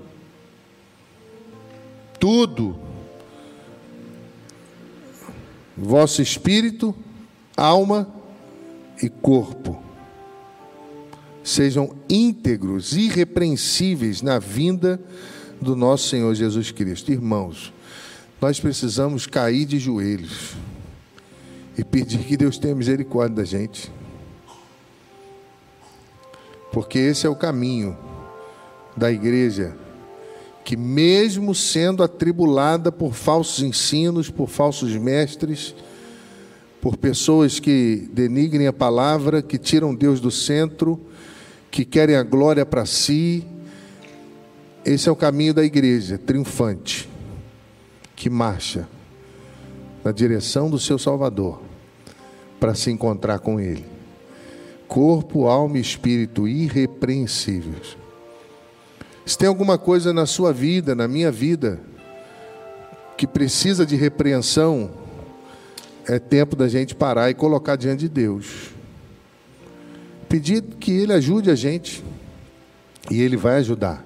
Tudo. 2.19 2.77
Vosso 5.77 6.21
espírito, 6.21 6.93
alma 7.55 8.13
e 9.01 9.07
corpo 9.07 9.81
sejam 11.41 11.95
íntegros, 12.09 12.91
irrepreensíveis 12.91 14.21
na 14.21 14.37
vinda 14.37 14.99
do 15.61 15.77
nosso 15.77 16.09
Senhor 16.09 16.35
Jesus 16.35 16.71
Cristo. 16.71 17.09
Irmãos, 17.09 17.71
nós 18.41 18.59
precisamos 18.59 19.25
cair 19.25 19.63
de 19.63 19.79
joelhos 19.79 20.57
e 21.77 21.85
pedir 21.85 22.19
que 22.25 22.35
Deus 22.35 22.57
tenha 22.57 22.75
misericórdia 22.75 23.37
da 23.37 23.45
gente. 23.45 23.89
Porque 26.73 26.97
esse 26.97 27.27
é 27.27 27.29
o 27.29 27.35
caminho 27.35 27.95
da 28.97 29.11
igreja 29.11 29.77
que, 30.65 30.75
mesmo 30.75 31.53
sendo 31.53 32.01
atribulada 32.03 32.91
por 32.91 33.13
falsos 33.13 33.63
ensinos, 33.63 34.29
por 34.31 34.49
falsos 34.49 34.95
mestres, 34.95 35.75
por 36.81 36.97
pessoas 36.97 37.59
que 37.59 38.09
denigrem 38.11 38.65
a 38.65 38.73
palavra, 38.73 39.41
que 39.41 39.59
tiram 39.59 39.93
Deus 39.93 40.19
do 40.19 40.31
centro, 40.31 40.99
que 41.69 41.85
querem 41.85 42.15
a 42.15 42.23
glória 42.23 42.65
para 42.65 42.87
si, 42.87 43.45
esse 44.83 45.07
é 45.07 45.11
o 45.11 45.15
caminho 45.15 45.53
da 45.53 45.63
igreja, 45.63 46.17
triunfante 46.17 47.07
que 48.15 48.29
marcha 48.29 48.87
na 50.03 50.11
direção 50.11 50.69
do 50.69 50.79
seu 50.79 50.97
Salvador 50.97 51.61
para 52.59 52.73
se 52.73 52.89
encontrar 52.89 53.39
com 53.39 53.59
Ele. 53.59 53.92
Corpo, 54.93 55.47
alma 55.47 55.79
e 55.79 55.81
espírito 55.81 56.47
irrepreensíveis. 56.47 57.97
Se 59.25 59.35
tem 59.35 59.47
alguma 59.47 59.75
coisa 59.75 60.13
na 60.13 60.27
sua 60.27 60.53
vida, 60.53 60.93
na 60.93 61.07
minha 61.07 61.31
vida, 61.31 61.79
que 63.17 63.25
precisa 63.25 63.87
de 63.87 63.95
repreensão, 63.95 64.91
é 66.07 66.19
tempo 66.19 66.55
da 66.55 66.67
gente 66.67 66.93
parar 66.93 67.31
e 67.31 67.33
colocar 67.33 67.75
diante 67.75 68.01
de 68.01 68.09
Deus. 68.09 68.69
Pedir 70.29 70.61
que 70.61 70.91
Ele 70.91 71.13
ajude 71.13 71.49
a 71.49 71.55
gente. 71.55 72.03
E 73.09 73.19
Ele 73.19 73.35
vai 73.35 73.55
ajudar, 73.55 74.05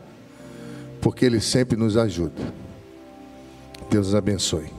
porque 1.01 1.25
Ele 1.25 1.41
sempre 1.41 1.75
nos 1.77 1.97
ajuda. 1.97 2.41
Deus 3.89 4.15
abençoe. 4.15 4.76